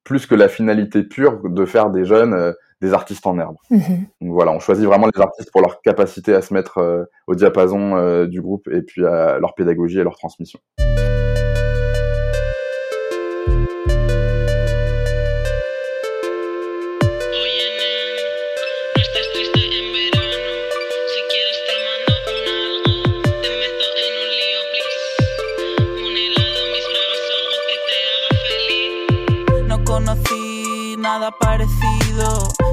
plus 0.03 0.25
que 0.25 0.34
la 0.34 0.48
finalité 0.48 1.03
pure 1.03 1.41
de 1.48 1.65
faire 1.65 1.91
des 1.91 2.06
jeunes 2.06 2.56
des 2.82 2.93
artistes 2.93 3.26
en 3.26 3.39
herbe. 3.39 3.56
Mhm. 3.69 4.08
Donc 4.21 4.32
voilà, 4.32 4.52
on 4.52 4.60
choisit 4.60 4.86
vraiment 4.86 5.08
les 5.13 5.21
artistes 5.21 5.52
pour 5.52 5.62
leur 5.62 5.82
capacité 5.82 6.34
à 6.34 6.41
se 6.41 6.54
mettre 6.54 6.78
euh, 6.80 7.06
au 7.28 7.36
diapason 7.36 7.95
euh, 7.95 8.28
du 8.28 8.41
groupe 8.41 8.67
et 8.71 8.82
puis 8.82 9.06
à 9.06 9.39
leur 9.39 9.56
pédagogie 9.56 10.00
et 10.00 10.04
leur 10.04 10.17
transmission. 10.17 10.60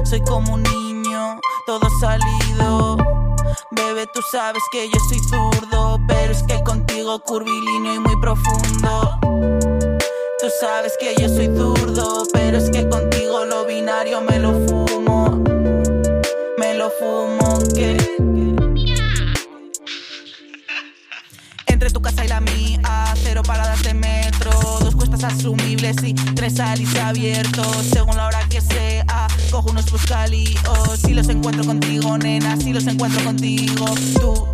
Soy 0.05 0.21
como 0.21 0.53
un 0.53 0.63
niño, 0.63 1.39
todo 1.65 1.89
salido. 1.99 2.95
Bebé, 3.71 4.07
tú 4.13 4.21
sabes 4.31 4.63
que 4.71 4.87
yo 4.87 4.99
soy 5.09 5.19
zurdo, 5.19 5.99
pero 6.07 6.31
es 6.31 6.43
que 6.43 6.63
contigo 6.63 7.19
curvilíneo 7.19 7.95
y 7.95 7.99
muy 7.99 8.15
profundo. 8.21 9.19
Tú 10.39 10.47
sabes 10.61 10.93
que 10.99 11.15
yo 11.21 11.27
soy 11.27 11.47
zurdo, 11.47 12.23
y 25.85 26.15
tres 26.33 26.59
alis 26.59 26.95
abiertos, 26.95 27.85
según 27.93 28.17
la 28.17 28.25
hora 28.25 28.39
que 28.49 28.59
sea. 28.59 29.05
Cojo 29.51 29.69
unos 29.69 29.91
buscalíos, 29.91 30.97
si 30.97 31.13
los 31.13 31.29
encuentro 31.29 31.63
contigo, 31.63 32.17
nena, 32.17 32.57
si 32.57 32.73
los 32.73 32.87
encuentro 32.87 33.23
contigo, 33.23 33.85
tú 34.19 34.47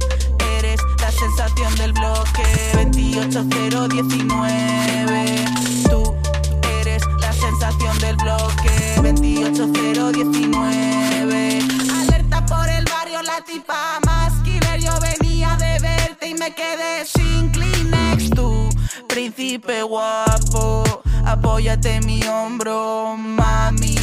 eres 0.58 0.82
la 1.00 1.10
sensación 1.10 1.74
del 1.76 1.94
bloque. 1.94 2.44
28019. 2.74 5.46
Tú 5.90 6.14
eres 6.82 7.02
la 7.22 7.32
sensación 7.32 7.98
del 8.00 8.18
bloque. 8.18 8.96
28019. 8.98 11.60
Alerta 11.96 12.46
por 12.46 12.68
el 12.68 12.84
barrio, 12.84 13.22
la 13.22 13.42
tipa 13.46 14.02
más 14.06 14.34
killer, 14.44 14.82
yo 14.82 14.92
venía 15.00 15.56
de 15.56 15.80
verte 15.80 16.28
y 16.28 16.34
me 16.34 16.54
quedé 16.54 17.06
sin 17.06 17.50
Kleenex, 17.52 18.32
tú 18.32 18.68
príncipe 19.08 19.84
guapo, 19.84 20.84
apóyate 21.32 22.02
mi 22.02 22.22
hombro, 22.24 23.16
mami. 23.18 23.96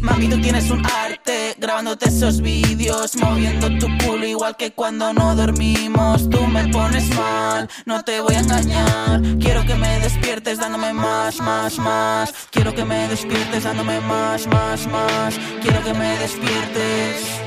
Mami, 0.00 0.28
tú 0.28 0.40
tienes 0.40 0.70
un 0.70 0.84
arte 0.86 1.56
grabándote 1.58 2.08
esos 2.08 2.40
vídeos, 2.40 3.16
moviendo 3.16 3.68
tu 3.78 3.88
culo 3.98 4.24
igual 4.26 4.56
que 4.56 4.70
cuando 4.72 5.12
no 5.12 5.34
dormimos. 5.34 6.30
Tú 6.30 6.46
me 6.46 6.68
pones 6.68 7.08
mal, 7.16 7.68
no 7.86 8.02
te 8.04 8.20
voy 8.20 8.34
a 8.34 8.40
engañar. 8.40 9.20
Quiero 9.40 9.64
que 9.64 9.74
me 9.74 9.98
despiertes 10.00 10.58
dándome 10.58 10.92
más, 10.92 11.40
más, 11.40 11.78
más. 11.78 12.32
Quiero 12.50 12.74
que 12.74 12.84
me 12.84 13.08
despiertes 13.08 13.64
dándome 13.64 14.00
más, 14.00 14.46
más, 14.46 14.86
más. 14.86 15.34
Quiero 15.62 15.82
que 15.82 15.92
me 15.92 16.16
despiertes. 16.18 17.40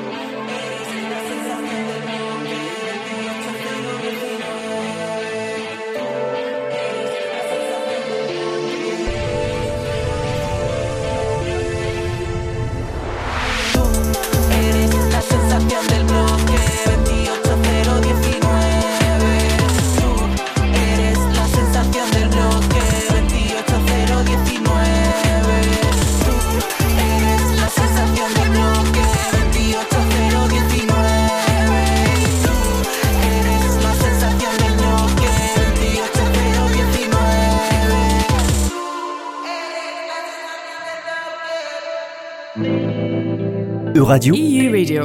Radio, 44.05 44.35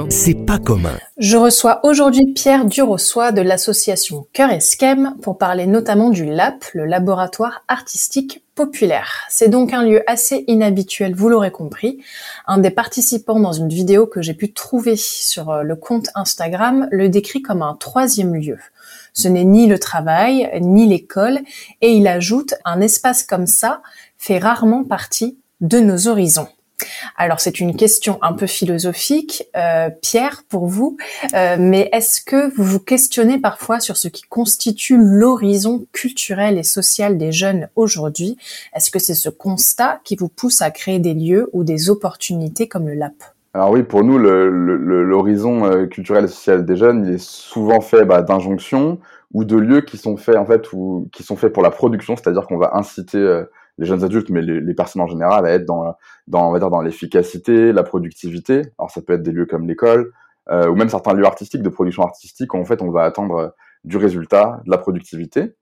c'est 0.10 0.46
pas 0.46 0.60
commun. 0.60 0.98
Je 1.18 1.38
reçois 1.38 1.80
aujourd'hui 1.84 2.34
Pierre 2.34 2.66
Durossois 2.66 3.32
de 3.32 3.42
l'association 3.42 4.28
Cœur 4.34 4.52
Esquem 4.52 5.16
pour 5.22 5.38
parler 5.38 5.68
notamment 5.68 6.10
du 6.10 6.26
LAP, 6.26 6.66
le 6.74 6.86
laboratoire 6.86 7.64
artistique 7.68 8.44
populaire. 8.56 9.26
C'est 9.30 9.48
donc 9.48 9.74
un 9.74 9.84
lieu 9.84 10.04
assez 10.06 10.44
inhabituel, 10.48 11.16
vous 11.16 11.30
l'aurez 11.30 11.52
compris. 11.52 12.04
Un 12.46 12.58
des 12.58 12.72
participants 12.72 13.40
dans 13.40 13.54
une 13.54 13.70
vidéo 13.70 14.06
que 14.06 14.22
j'ai 14.22 14.34
pu 14.34 14.52
trouver 14.52 14.98
sur 14.98 15.50
euh, 15.50 15.64
le 15.64 15.76
compte 15.78 16.10
Instagram 16.16 16.88
le 16.92 17.08
décrit 17.08 17.42
comme 17.42 17.62
un 17.62 17.76
troisième 17.76 18.36
lieu. 18.36 18.58
Ce 19.14 19.28
n'est 19.30 19.46
ni 19.46 19.68
le 19.68 19.80
travail, 19.80 20.50
ni 20.62 20.88
l'école, 20.88 21.40
et 21.82 21.94
il 21.94 22.08
ajoute 22.08 22.56
un 22.66 22.82
espace 22.82 23.24
comme 23.24 23.48
ça 23.48 23.82
fait 24.18 24.40
rarement 24.40 24.84
partie 24.84 25.38
de 25.62 25.80
nos 25.80 26.08
horizons. 26.08 26.50
Alors 27.18 27.40
c'est 27.40 27.60
une 27.60 27.76
question 27.76 28.18
un 28.22 28.34
peu 28.34 28.48
philosophique, 28.48 29.44
euh, 29.56 29.90
Pierre, 30.02 30.44
pour 30.50 30.68
vous, 30.68 30.98
euh, 31.34 31.58
mais 31.60 31.90
est-ce 31.92 32.22
que 32.22 32.54
vous 32.56 32.64
vous 32.64 32.80
questionnez 32.80 33.40
parfois 33.40 33.80
sur 33.80 33.98
ce 33.98 34.08
qui 34.08 34.24
constitue 34.24 34.98
l'horizon 34.98 35.86
culturel 35.92 36.58
et 36.58 36.64
social 36.64 37.18
des 37.18 37.32
jeunes 37.32 37.70
aujourd'hui? 37.76 38.38
Est-ce 38.76 38.92
que 38.92 39.00
c'est 39.00 39.16
ce 39.16 39.30
constat 39.30 40.00
qui 40.04 40.16
vous 40.16 40.30
pousse 40.30 40.62
à 40.62 40.72
créer 40.72 41.00
des 41.00 41.14
lieux 41.14 41.50
ou 41.54 41.64
des 41.64 41.90
opportunités 41.90 42.68
comme 42.68 42.88
le 42.88 42.94
LAP 42.94 43.14
alors 43.56 43.72
oui, 43.72 43.82
pour 43.82 44.04
nous, 44.04 44.20
l'horizon 44.20 45.66
euh, 45.66 45.88
culturel 45.88 46.26
et 46.26 46.28
social 46.28 46.64
des 46.64 46.76
jeunes, 46.76 47.12
est 47.12 47.18
souvent 47.18 47.82
fait 47.82 48.06
bah, 48.06 48.22
d'injonctions 48.22 49.00
ou 49.34 49.44
de 49.44 49.58
lieux 49.58 49.82
qui 49.82 49.98
sont 49.98 50.18
faits 50.18 50.36
en 50.36 50.46
fait 50.46 50.72
ou 50.72 51.10
qui 51.12 51.24
sont 51.24 51.36
faits 51.36 51.52
pour 51.52 51.64
la 51.64 51.72
production, 51.72 52.16
c'est-à-dire 52.16 52.46
qu'on 52.46 52.60
va 52.60 52.76
inciter 52.76 53.18
les 53.80 53.86
jeunes 53.86 54.04
adultes, 54.04 54.30
mais 54.30 54.42
les, 54.42 54.74
personnes 54.74 55.02
en 55.02 55.08
général, 55.08 55.46
à 55.46 55.52
être 55.52 55.66
dans, 55.66 55.96
dans 56.28 56.50
on 56.50 56.52
va 56.52 56.60
dire, 56.60 56.70
dans 56.70 56.82
l'efficacité, 56.82 57.72
la 57.72 57.84
productivité. 57.84 58.64
Alors 58.78 58.92
ça 58.92 59.02
peut 59.02 59.14
être 59.14 59.24
des 59.24 59.32
lieux 59.32 59.46
comme 59.46 59.68
l'école, 59.68 60.12
euh, 60.52 60.68
ou 60.68 60.76
même 60.76 60.90
certains 60.90 61.14
lieux 61.14 61.26
artistiques, 61.26 61.64
de 61.64 61.70
production 61.70 62.04
artistique, 62.04 62.54
où 62.54 62.58
en 62.58 62.66
fait 62.66 62.82
on 62.82 62.92
va 62.92 63.04
attendre 63.04 63.56
du 63.86 63.98
résultat, 63.98 64.62
de 64.66 64.72
la 64.72 64.78
productivité. 64.78 65.56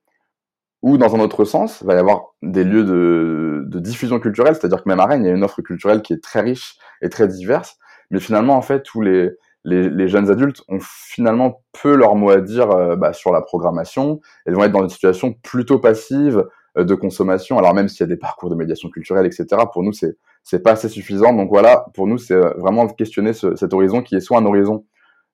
Ou 0.81 0.97
dans 0.97 1.15
un 1.15 1.19
autre 1.19 1.45
sens, 1.45 1.79
il 1.81 1.87
va 1.87 1.95
y 1.95 1.97
avoir 1.97 2.33
des 2.41 2.63
lieux 2.63 2.83
de, 2.83 3.63
de 3.67 3.79
diffusion 3.79 4.19
culturelle, 4.19 4.55
c'est-à-dire 4.55 4.83
que 4.83 4.89
même 4.89 4.99
à 4.99 5.05
Rennes, 5.05 5.23
il 5.23 5.27
y 5.27 5.31
a 5.31 5.35
une 5.35 5.43
offre 5.43 5.61
culturelle 5.61 6.01
qui 6.01 6.13
est 6.13 6.23
très 6.23 6.41
riche 6.41 6.77
et 7.01 7.09
très 7.09 7.27
diverse, 7.27 7.77
mais 8.11 8.19
finalement, 8.19 8.55
en 8.55 8.61
fait, 8.61 8.83
tous 8.83 9.01
les, 9.01 9.31
les, 9.67 10.07
jeunes 10.07 10.29
adultes 10.29 10.63
ont 10.69 10.79
finalement 10.81 11.61
peu 11.81 11.95
leur 11.95 12.15
mot 12.15 12.29
à 12.29 12.39
dire 12.39 12.71
euh, 12.71 12.95
bah, 12.95 13.13
sur 13.13 13.31
la 13.31 13.41
programmation. 13.41 14.21
Ils 14.45 14.53
vont 14.53 14.63
être 14.63 14.71
dans 14.71 14.83
une 14.83 14.89
situation 14.89 15.33
plutôt 15.33 15.79
passive, 15.79 16.37
euh, 16.37 16.43
de 16.83 16.95
consommation. 16.95 17.57
Alors 17.57 17.73
même 17.73 17.87
s'il 17.87 18.01
y 18.01 18.03
a 18.03 18.07
des 18.07 18.17
parcours 18.17 18.49
de 18.49 18.55
médiation 18.55 18.89
culturelle, 18.89 19.25
etc., 19.25 19.63
pour 19.71 19.83
nous, 19.83 19.93
c'est 19.93 20.17
c'est 20.43 20.59
pas 20.63 20.71
assez 20.71 20.87
suffisant. 20.87 21.33
Donc 21.33 21.49
voilà, 21.49 21.85
pour 21.93 22.07
nous, 22.07 22.17
c'est 22.17 22.33
euh, 22.33 22.53
vraiment 22.57 22.87
questionner 22.87 23.33
cet 23.33 23.73
horizon 23.73 24.01
qui 24.01 24.15
est 24.15 24.21
soit 24.21 24.37
un 24.37 24.45
horizon 24.45 24.85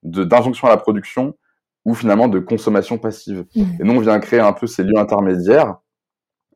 d'injonction 0.01 0.67
à 0.67 0.71
la 0.71 0.77
production 0.77 1.35
ou 1.85 1.93
finalement 1.93 2.27
de 2.27 2.39
consommation 2.39 2.97
passive. 2.97 3.45
Mmh. 3.55 3.61
Et 3.79 3.83
nous, 3.83 3.93
on 3.93 3.99
vient 3.99 4.19
créer 4.19 4.39
un 4.39 4.53
peu 4.53 4.65
ces 4.65 4.83
lieux 4.83 4.97
intermédiaires 4.97 5.75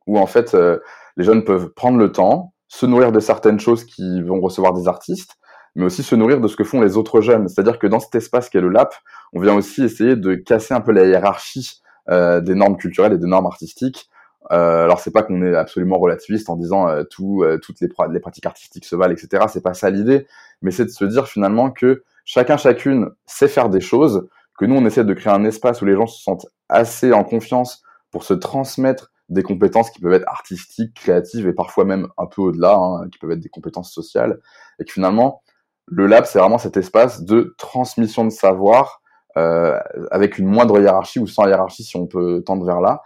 où 0.08 0.18
en 0.18 0.26
fait 0.26 0.54
euh, 0.54 0.78
les 1.16 1.24
jeunes 1.24 1.44
peuvent 1.44 1.68
prendre 1.68 1.98
le 1.98 2.10
temps, 2.10 2.52
se 2.66 2.84
nourrir 2.84 3.12
de 3.12 3.20
certaines 3.20 3.60
choses 3.60 3.84
qui 3.84 4.22
vont 4.22 4.40
recevoir 4.40 4.72
des 4.72 4.88
artistes, 4.88 5.36
mais 5.76 5.84
aussi 5.84 6.02
se 6.02 6.16
nourrir 6.16 6.40
de 6.40 6.48
ce 6.48 6.56
que 6.56 6.64
font 6.64 6.80
les 6.80 6.96
autres 6.96 7.20
jeunes. 7.20 7.46
C'est-à-dire 7.46 7.78
que 7.78 7.86
dans 7.86 8.00
cet 8.00 8.14
espace 8.16 8.48
qu'est 8.48 8.60
le 8.60 8.70
LAP, 8.70 8.92
on 9.32 9.40
vient 9.40 9.54
aussi 9.54 9.84
essayer 9.84 10.16
de 10.16 10.34
casser 10.34 10.74
un 10.74 10.80
peu 10.80 10.92
la 10.92 11.04
hiérarchie 11.04 11.80
des 12.08 12.54
normes 12.54 12.78
culturelles 12.78 13.12
et 13.12 13.18
des 13.18 13.26
normes 13.26 13.46
artistiques 13.46 14.08
euh, 14.50 14.84
alors 14.84 15.00
c'est 15.00 15.10
pas 15.10 15.22
qu'on 15.22 15.42
est 15.42 15.54
absolument 15.54 15.98
relativiste 15.98 16.48
en 16.48 16.56
disant 16.56 16.88
euh, 16.88 17.04
tout, 17.04 17.42
euh, 17.42 17.58
toutes 17.58 17.80
les, 17.80 17.88
pratiques 17.88 18.46
artistiques 18.46 18.84
se 18.84 18.96
valent, 18.96 19.12
etc. 19.12 19.44
C'est 19.48 19.62
pas 19.62 19.74
ça 19.74 19.90
l'idée, 19.90 20.26
mais 20.62 20.70
c'est 20.70 20.84
de 20.84 20.90
se 20.90 21.04
dire 21.04 21.28
finalement 21.28 21.70
que 21.70 22.04
chacun 22.24 22.56
chacune 22.56 23.10
sait 23.26 23.48
faire 23.48 23.68
des 23.68 23.80
choses, 23.80 24.28
que 24.58 24.64
nous 24.64 24.74
on 24.74 24.84
essaie 24.86 25.04
de 25.04 25.14
créer 25.14 25.32
un 25.32 25.44
espace 25.44 25.82
où 25.82 25.84
les 25.84 25.94
gens 25.94 26.06
se 26.06 26.22
sentent 26.22 26.46
assez 26.68 27.12
en 27.12 27.24
confiance 27.24 27.82
pour 28.10 28.24
se 28.24 28.34
transmettre 28.34 29.12
des 29.28 29.42
compétences 29.42 29.90
qui 29.90 30.00
peuvent 30.00 30.14
être 30.14 30.28
artistiques, 30.28 30.94
créatives 30.94 31.46
et 31.46 31.52
parfois 31.52 31.84
même 31.84 32.08
un 32.16 32.26
peu 32.26 32.40
au-delà, 32.40 32.76
hein, 32.76 33.08
qui 33.12 33.18
peuvent 33.18 33.32
être 33.32 33.40
des 33.40 33.50
compétences 33.50 33.92
sociales, 33.92 34.40
et 34.78 34.84
que 34.84 34.92
finalement 34.92 35.42
le 35.86 36.06
lab 36.06 36.24
c'est 36.24 36.38
vraiment 36.38 36.58
cet 36.58 36.76
espace 36.78 37.22
de 37.24 37.54
transmission 37.58 38.24
de 38.24 38.30
savoir 38.30 39.02
euh, 39.36 39.78
avec 40.10 40.38
une 40.38 40.46
moindre 40.46 40.80
hiérarchie 40.80 41.18
ou 41.18 41.26
sans 41.26 41.46
hiérarchie 41.46 41.84
si 41.84 41.96
on 41.96 42.06
peut 42.06 42.42
tendre 42.44 42.64
vers 42.64 42.80
là 42.80 43.02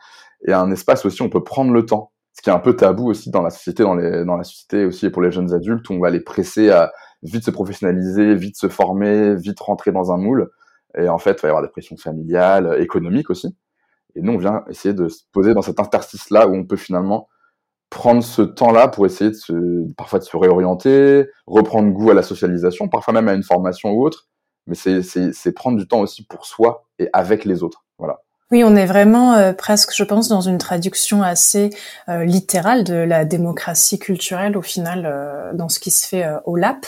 et 0.47 0.53
un 0.53 0.71
espace 0.71 1.05
aussi 1.05 1.23
où 1.23 1.27
on 1.27 1.31
peut 1.31 1.45
prendre 1.45 1.73
le 1.73 1.87
temps. 1.87 2.13
Ce 2.35 2.43
qui 2.43 2.51
est 2.51 2.53
un 2.53 2.59
peu 2.59 2.75
tabou 2.75 3.11
aussi 3.11 3.31
dans 3.31 3.43
la 3.43 3.51
société, 3.51 3.83
dans, 3.83 3.95
la 3.95 4.45
société 4.45 4.85
aussi 4.85 5.07
et 5.07 5.11
pour 5.11 5.23
les 5.23 5.31
jeunes 5.31 5.53
adultes, 5.53 5.89
où 5.91 5.93
on 5.93 6.01
va 6.01 6.11
les 6.11 6.21
presser 6.21 6.71
à 6.71 6.93
vite 7.23 7.45
se 7.45 7.51
professionnaliser, 7.51 8.35
vite 8.35 8.57
se 8.57 8.69
former, 8.69 9.37
vite 9.37 9.61
rentrer 9.61 9.93
dans 9.93 10.13
un 10.13 10.17
moule. 10.17 10.51
Et 10.99 11.09
en 11.09 11.19
fait, 11.19 11.39
il 11.39 11.43
va 11.43 11.49
y 11.49 11.51
avoir 11.51 11.63
des 11.63 11.69
pressions 11.69 11.97
familiales, 11.97 12.77
économiques 12.81 13.31
aussi. 13.31 13.55
Et 14.15 14.23
nous, 14.23 14.33
on 14.33 14.39
vient 14.39 14.65
essayer 14.69 14.95
de 14.95 15.09
se 15.09 15.23
poser 15.33 15.55
dans 15.55 15.63
cet 15.63 15.81
interstice-là 15.81 16.49
où 16.49 16.55
on 16.55 16.65
peut 16.65 16.77
finalement 16.77 17.29
prendre 17.91 18.23
ce 18.23 18.43
temps-là 18.43 18.89
pour 18.89 19.05
essayer 19.07 19.31
de 19.31 19.37
se, 19.37 19.93
parfois 19.95 20.19
de 20.19 20.25
se 20.25 20.37
réorienter, 20.37 21.29
reprendre 21.47 21.93
goût 21.93 22.11
à 22.11 22.15
la 22.15 22.23
socialisation, 22.23 22.89
parfois 22.89 23.13
même 23.15 23.29
à 23.29 23.35
une 23.35 23.43
formation 23.43 23.93
ou 23.93 24.05
autre. 24.05 24.29
Mais 24.67 24.75
c'est 24.75 25.53
prendre 25.53 25.77
du 25.77 25.87
temps 25.87 26.01
aussi 26.01 26.25
pour 26.25 26.47
soi 26.47 26.87
et 26.99 27.09
avec 27.13 27.45
les 27.45 27.63
autres. 27.63 27.85
Voilà. 27.99 28.21
Oui, 28.53 28.65
on 28.65 28.77
est 28.77 28.85
vraiment 28.85 29.33
euh, 29.33 29.55
presque, 29.55 29.93
je 29.97 30.05
pense, 30.05 30.29
dans 30.29 30.43
une 30.43 30.59
traduction 30.59 31.23
assez 31.23 31.71
euh, 32.11 32.23
littérale 32.23 32.85
de 32.85 32.93
la 32.93 33.25
démocratie 33.25 33.99
culturelle 33.99 34.59
au 34.59 34.63
final 34.63 35.05
euh, 35.07 35.55
dans 35.55 35.71
ce 35.71 35.81
qui 35.81 35.91
se 35.91 36.07
fait 36.07 36.27
au 36.45 36.57
LAP. 36.57 36.85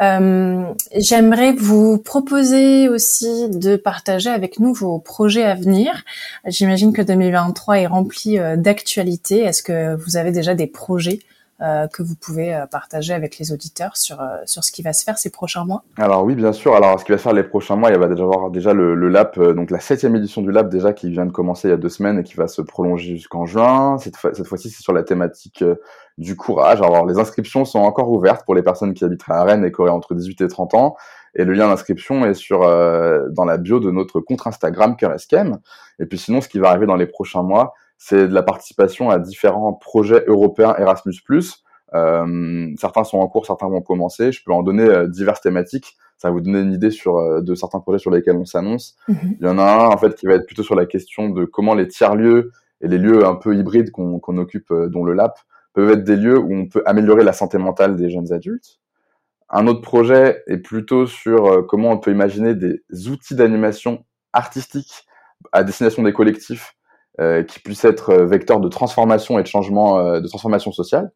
J'aimerais 0.00 1.52
vous 1.52 1.98
proposer 1.98 2.88
aussi 2.88 3.50
de 3.50 3.76
partager 3.76 4.30
avec 4.30 4.58
nous 4.58 4.72
vos 4.72 4.98
projets 4.98 5.44
à 5.44 5.54
venir. 5.54 6.02
J'imagine 6.46 6.94
que 6.94 7.02
2023 7.02 7.78
est 7.78 7.86
rempli 7.86 8.38
d'actualités. 8.56 9.40
Est-ce 9.40 9.62
que 9.62 9.94
vous 9.96 10.16
avez 10.16 10.32
déjà 10.32 10.54
des 10.54 10.66
projets? 10.66 11.18
Que 11.58 12.02
vous 12.02 12.16
pouvez 12.16 12.54
euh, 12.54 12.66
partager 12.66 13.14
avec 13.14 13.38
les 13.38 13.50
auditeurs 13.50 13.96
sur, 13.96 14.20
euh, 14.20 14.36
sur 14.44 14.62
ce 14.62 14.70
qui 14.70 14.82
va 14.82 14.92
se 14.92 15.04
faire 15.04 15.16
ces 15.16 15.30
prochains 15.30 15.64
mois 15.64 15.84
Alors 15.96 16.24
oui, 16.24 16.34
bien 16.34 16.52
sûr. 16.52 16.74
Alors 16.74 17.00
ce 17.00 17.04
qui 17.04 17.12
va 17.12 17.18
se 17.18 17.22
faire 17.22 17.32
les 17.32 17.44
prochains 17.44 17.76
mois, 17.76 17.90
il 17.90 17.98
va 17.98 18.08
déjà 18.08 18.24
avoir 18.24 18.50
déjà 18.50 18.74
le, 18.74 18.94
le 18.94 19.08
LAP, 19.08 19.40
donc 19.40 19.70
la 19.70 19.80
septième 19.80 20.14
édition 20.16 20.42
du 20.42 20.52
LAP 20.52 20.68
déjà 20.68 20.92
qui 20.92 21.10
vient 21.10 21.24
de 21.24 21.32
commencer 21.32 21.68
il 21.68 21.70
y 21.70 21.74
a 21.74 21.78
deux 21.78 21.88
semaines 21.88 22.18
et 22.18 22.22
qui 22.24 22.34
va 22.34 22.46
se 22.46 22.60
prolonger 22.60 23.16
jusqu'en 23.16 23.46
juin. 23.46 23.96
Cette, 23.98 24.16
fois, 24.16 24.34
cette 24.34 24.46
fois-ci, 24.46 24.68
c'est 24.68 24.82
sur 24.82 24.92
la 24.92 25.02
thématique 25.02 25.64
du 26.18 26.36
courage. 26.36 26.82
Alors 26.82 27.06
les 27.06 27.18
inscriptions 27.18 27.64
sont 27.64 27.78
encore 27.78 28.10
ouvertes 28.10 28.44
pour 28.44 28.54
les 28.54 28.62
personnes 28.62 28.92
qui 28.92 29.04
habiteraient 29.04 29.34
à 29.34 29.44
Rennes 29.44 29.64
et 29.64 29.72
qui 29.72 29.80
auraient 29.80 29.90
entre 29.90 30.14
18 30.14 30.42
et 30.42 30.48
30 30.48 30.74
ans. 30.74 30.96
Et 31.34 31.44
le 31.44 31.52
lien 31.52 31.68
d'inscription 31.68 32.26
est 32.26 32.34
sur 32.34 32.60
dans 32.60 33.44
la 33.44 33.56
bio 33.56 33.80
de 33.80 33.90
notre 33.90 34.20
compte 34.20 34.46
Instagram 34.46 34.96
Cœur 34.96 35.14
Et 35.98 36.06
puis 36.06 36.18
sinon, 36.18 36.40
ce 36.40 36.48
qui 36.48 36.58
va 36.58 36.68
arriver 36.68 36.86
dans 36.86 36.96
les 36.96 37.06
prochains 37.06 37.42
mois, 37.42 37.74
c'est 37.98 38.28
de 38.28 38.34
la 38.34 38.42
participation 38.42 39.10
à 39.10 39.18
différents 39.18 39.72
projets 39.72 40.24
européens 40.26 40.74
Erasmus+. 40.78 41.14
Euh, 41.94 42.74
certains 42.78 43.04
sont 43.04 43.18
en 43.18 43.28
cours, 43.28 43.46
certains 43.46 43.68
vont 43.68 43.80
commencer. 43.80 44.32
Je 44.32 44.42
peux 44.44 44.52
en 44.52 44.62
donner 44.62 44.84
euh, 44.84 45.06
diverses 45.06 45.40
thématiques. 45.40 45.96
Ça 46.18 46.28
va 46.28 46.32
vous 46.32 46.40
donner 46.40 46.60
une 46.60 46.72
idée 46.72 46.90
sur 46.90 47.18
euh, 47.18 47.40
de 47.42 47.54
certains 47.54 47.80
projets 47.80 47.98
sur 47.98 48.10
lesquels 48.10 48.36
on 48.36 48.44
s'annonce. 48.44 48.96
Mhm. 49.08 49.36
Il 49.40 49.46
y 49.46 49.48
en 49.48 49.58
a 49.58 49.62
un 49.62 49.86
en 49.88 49.96
fait 49.96 50.14
qui 50.14 50.26
va 50.26 50.34
être 50.34 50.46
plutôt 50.46 50.62
sur 50.62 50.74
la 50.74 50.86
question 50.86 51.28
de 51.30 51.44
comment 51.44 51.74
les 51.74 51.88
tiers 51.88 52.16
lieux 52.16 52.52
et 52.80 52.88
les 52.88 52.98
lieux 52.98 53.24
un 53.24 53.34
peu 53.34 53.56
hybrides 53.56 53.90
qu'on 53.90 54.38
occupe, 54.38 54.72
dont 54.72 55.04
le 55.04 55.14
LAP, 55.14 55.38
peuvent 55.72 55.90
être 55.90 56.04
des 56.04 56.16
lieux 56.16 56.38
où 56.38 56.54
on 56.54 56.66
peut 56.66 56.82
améliorer 56.84 57.24
la 57.24 57.32
santé 57.32 57.56
mentale 57.56 57.96
des 57.96 58.10
jeunes 58.10 58.32
adultes. 58.32 58.80
Un 59.48 59.66
autre 59.66 59.80
projet 59.80 60.42
est 60.46 60.58
plutôt 60.58 61.06
sur 61.06 61.66
comment 61.66 61.90
on 61.90 61.98
peut 61.98 62.10
imaginer 62.10 62.54
des 62.54 62.82
outils 63.08 63.34
d'animation 63.34 64.04
artistique 64.34 65.06
à 65.52 65.64
destination 65.64 66.02
des 66.02 66.12
collectifs 66.12 66.75
euh, 67.18 67.42
qui 67.42 67.60
puisse 67.60 67.82
être 67.86 68.10
euh, 68.10 68.26
vecteur 68.26 68.60
de 68.60 68.68
transformation 68.68 69.38
et 69.38 69.42
de 69.42 69.46
changement, 69.46 69.98
euh, 69.98 70.20
de 70.20 70.28
transformation 70.28 70.70
sociale. 70.70 71.12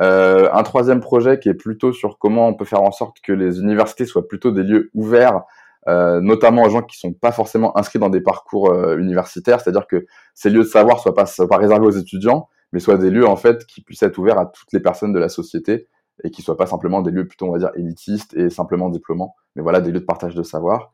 un 0.00 0.62
troisième 0.64 1.00
projet 1.00 1.38
qui 1.38 1.48
est 1.48 1.54
plutôt 1.54 1.92
sur 1.92 2.18
comment 2.18 2.48
on 2.48 2.54
peut 2.54 2.64
faire 2.64 2.82
en 2.82 2.90
sorte 2.90 3.18
que 3.22 3.32
les 3.32 3.60
universités 3.60 4.04
soient 4.04 4.26
plutôt 4.26 4.50
des 4.50 4.62
lieux 4.62 4.90
ouverts 4.94 5.42
notamment 5.86 6.64
aux 6.64 6.68
gens 6.68 6.82
qui 6.82 6.98
sont 6.98 7.12
pas 7.12 7.30
forcément 7.30 7.78
inscrits 7.78 8.00
dans 8.00 8.10
des 8.10 8.20
parcours 8.20 8.74
universitaires, 8.98 9.60
c'est-à-dire 9.60 9.86
que 9.86 10.04
ces 10.34 10.50
lieux 10.50 10.64
de 10.64 10.68
savoir 10.68 10.98
soient 10.98 11.14
pas, 11.14 11.26
soient 11.26 11.48
pas 11.48 11.58
réservés 11.58 11.86
aux 11.86 11.98
étudiants, 12.04 12.48
mais 12.72 12.80
soient 12.80 12.98
des 12.98 13.10
lieux 13.10 13.26
en 13.26 13.36
fait 13.36 13.64
qui 13.66 13.82
puissent 13.82 14.02
être 14.02 14.18
ouverts 14.18 14.38
à 14.38 14.46
toutes 14.46 14.72
les 14.72 14.80
personnes 14.80 15.12
de 15.12 15.20
la 15.20 15.28
société 15.28 15.88
et 16.24 16.30
qui 16.30 16.42
soient 16.42 16.56
pas 16.56 16.66
simplement 16.66 17.00
des 17.02 17.12
lieux 17.12 17.28
plutôt 17.28 17.46
on 17.46 17.52
va 17.52 17.58
dire 17.58 17.70
élitistes 17.76 18.34
et 18.34 18.50
simplement 18.50 18.88
diplômants, 18.88 19.36
mais 19.54 19.62
voilà 19.62 19.80
des 19.80 19.92
lieux 19.92 20.00
de 20.00 20.04
partage 20.04 20.34
de 20.34 20.42
savoir. 20.42 20.92